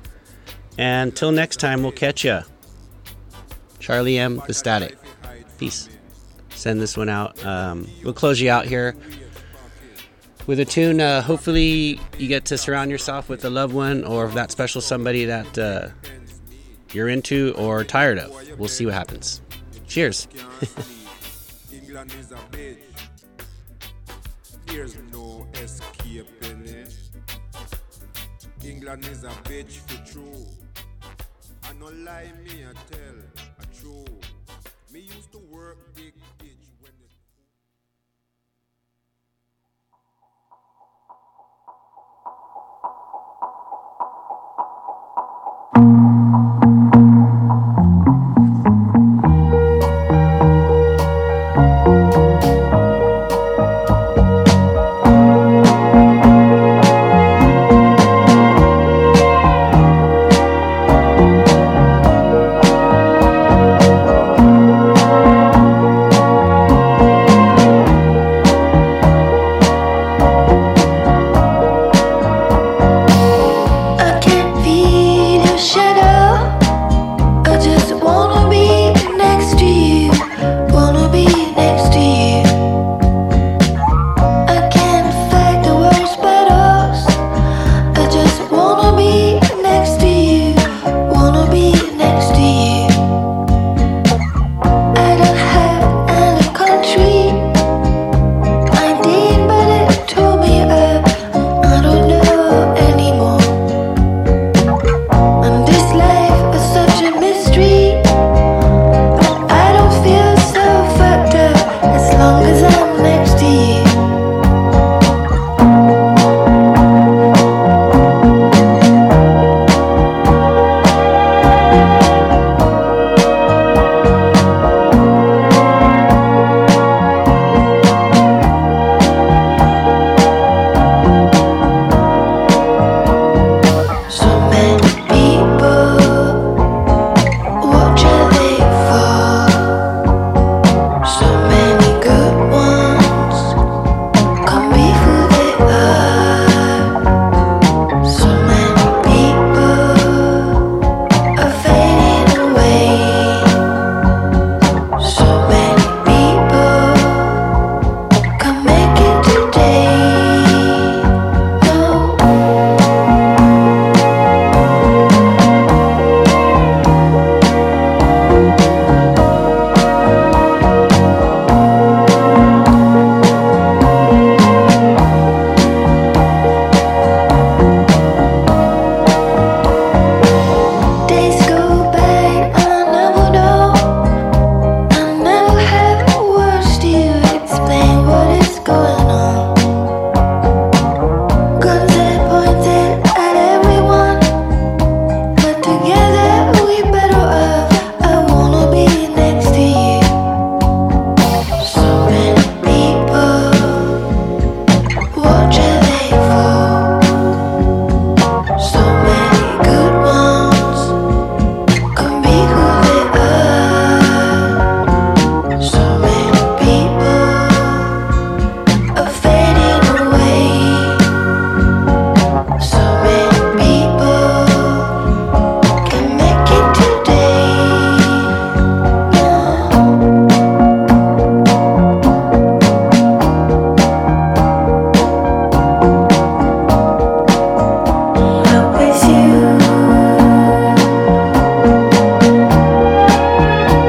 And 0.77 1.13
till 1.15 1.33
next 1.33 1.57
time, 1.59 1.83
we'll 1.83 1.91
catch 1.91 2.23
ya. 2.23 2.43
Charlie 3.79 4.17
M. 4.17 4.41
The 4.47 4.53
Static. 4.53 4.97
Peace. 5.57 5.89
Send 6.49 6.79
this 6.79 6.95
one 6.95 7.09
out. 7.09 7.43
Um, 7.45 7.87
we'll 8.03 8.13
close 8.13 8.39
you 8.39 8.49
out 8.49 8.65
here 8.65 8.95
with 10.45 10.61
a 10.61 10.65
tune. 10.65 11.01
Uh, 11.01 11.21
hopefully, 11.21 11.99
you 12.17 12.27
get 12.27 12.45
to 12.45 12.57
surround 12.57 12.89
yourself 12.89 13.27
with 13.27 13.43
a 13.43 13.49
loved 13.49 13.73
one 13.73 14.05
or 14.05 14.27
that 14.29 14.49
special 14.51 14.79
somebody 14.79 15.25
that 15.25 15.57
uh, 15.57 15.89
you're 16.93 17.09
into 17.09 17.53
or 17.57 17.83
tired 17.83 18.17
of. 18.17 18.57
We'll 18.57 18.69
see 18.69 18.85
what 18.85 18.93
happens. 18.93 19.41
Cheers. 19.87 20.27
England 21.71 22.13
is 22.17 22.31
a 22.31 22.35
bitch. 22.35 22.77
There's 24.67 24.97
no 25.11 25.47
escaping 25.55 26.65
it. 26.65 27.06
England 28.63 29.05
is 29.07 29.23
a 29.23 29.29
bitch 29.45 29.77
for 29.87 30.11
true. 30.11 30.45
I 31.63 31.73
no 31.79 31.85
lie, 31.85 32.31
me 32.43 32.65
I 32.65 32.73
tell 32.91 33.17
a 33.59 33.65
true. 33.79 34.05
Me 34.91 34.99
used 35.01 35.31
to 35.31 35.39
work 35.49 35.77
big 35.95 36.13